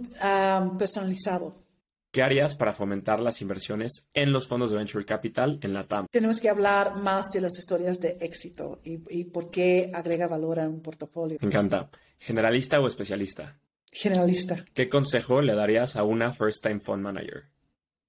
personalizado. 0.78 1.67
¿Qué 2.18 2.24
harías 2.24 2.56
para 2.56 2.72
fomentar 2.72 3.20
las 3.20 3.40
inversiones 3.42 4.08
en 4.12 4.32
los 4.32 4.48
fondos 4.48 4.72
de 4.72 4.76
Venture 4.76 5.04
Capital 5.04 5.60
en 5.62 5.72
la 5.72 5.86
TAM? 5.86 6.08
Tenemos 6.10 6.40
que 6.40 6.48
hablar 6.48 6.96
más 6.96 7.30
de 7.30 7.40
las 7.40 7.56
historias 7.56 8.00
de 8.00 8.16
éxito 8.20 8.80
y, 8.82 8.98
y 9.08 9.22
por 9.22 9.52
qué 9.52 9.92
agrega 9.94 10.26
valor 10.26 10.58
a 10.58 10.68
un 10.68 10.80
portafolio. 10.82 11.38
Me 11.40 11.46
encanta. 11.46 11.90
¿Generalista 12.18 12.80
o 12.80 12.88
especialista? 12.88 13.60
Generalista. 13.92 14.64
¿Qué 14.74 14.88
consejo 14.88 15.42
le 15.42 15.54
darías 15.54 15.94
a 15.94 16.02
una 16.02 16.32
first 16.32 16.60
time 16.60 16.80
fund 16.80 17.04
manager? 17.04 17.44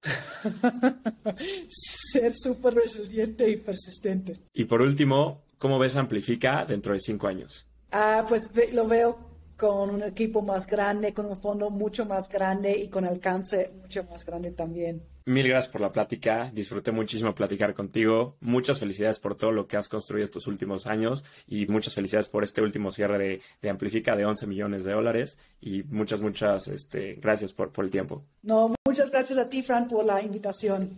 Ser 1.68 2.32
súper 2.36 2.74
resiliente 2.74 3.48
y 3.48 3.58
persistente. 3.58 4.38
Y 4.52 4.64
por 4.64 4.82
último, 4.82 5.44
¿cómo 5.56 5.78
ves 5.78 5.94
Amplifica 5.94 6.64
dentro 6.64 6.94
de 6.94 6.98
cinco 6.98 7.28
años? 7.28 7.68
Ah, 7.92 8.26
pues 8.28 8.50
lo 8.72 8.88
veo 8.88 9.29
con 9.60 9.90
un 9.90 10.02
equipo 10.02 10.40
más 10.40 10.66
grande, 10.66 11.12
con 11.12 11.26
un 11.26 11.38
fondo 11.38 11.68
mucho 11.68 12.06
más 12.06 12.30
grande 12.30 12.72
y 12.78 12.88
con 12.88 13.04
alcance 13.04 13.70
mucho 13.82 14.04
más 14.04 14.24
grande 14.24 14.52
también. 14.52 15.02
Mil 15.26 15.46
gracias 15.46 15.70
por 15.70 15.82
la 15.82 15.92
plática, 15.92 16.50
disfruté 16.54 16.92
muchísimo 16.92 17.34
platicar 17.34 17.74
contigo, 17.74 18.38
muchas 18.40 18.80
felicidades 18.80 19.20
por 19.20 19.36
todo 19.36 19.52
lo 19.52 19.66
que 19.66 19.76
has 19.76 19.90
construido 19.90 20.24
estos 20.24 20.46
últimos 20.46 20.86
años 20.86 21.26
y 21.46 21.66
muchas 21.66 21.92
felicidades 21.92 22.30
por 22.30 22.42
este 22.42 22.62
último 22.62 22.90
cierre 22.90 23.42
de, 23.60 23.68
Amplifica 23.68 24.16
de 24.16 24.24
11 24.24 24.46
millones 24.46 24.84
de 24.84 24.94
dólares 24.94 25.36
y 25.60 25.82
muchas, 25.82 26.22
muchas 26.22 26.66
este, 26.68 27.16
gracias 27.16 27.52
por, 27.52 27.70
por 27.70 27.84
el 27.84 27.90
tiempo. 27.90 28.24
No, 28.42 28.74
muchas 28.86 29.10
gracias 29.10 29.38
a 29.38 29.50
ti, 29.50 29.60
Fran, 29.60 29.88
por 29.88 30.06
la 30.06 30.22
invitación. 30.22 30.88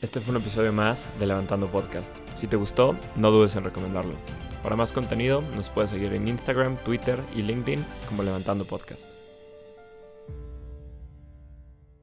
Este 0.00 0.18
fue 0.20 0.34
un 0.34 0.40
episodio 0.40 0.72
más 0.72 1.06
de 1.18 1.26
Levantando 1.26 1.70
Podcast. 1.70 2.16
Si 2.36 2.46
te 2.46 2.56
gustó, 2.56 2.96
no 3.16 3.30
dudes 3.30 3.54
en 3.56 3.64
recomendarlo. 3.64 4.14
Para 4.62 4.76
más 4.76 4.92
contenido, 4.92 5.42
nos 5.56 5.70
puedes 5.70 5.90
seguir 5.90 6.12
en 6.12 6.28
Instagram, 6.28 6.76
Twitter 6.78 7.20
y 7.34 7.42
LinkedIn 7.42 7.84
como 8.08 8.22
Levantando 8.22 8.64
Podcast. 8.64 9.19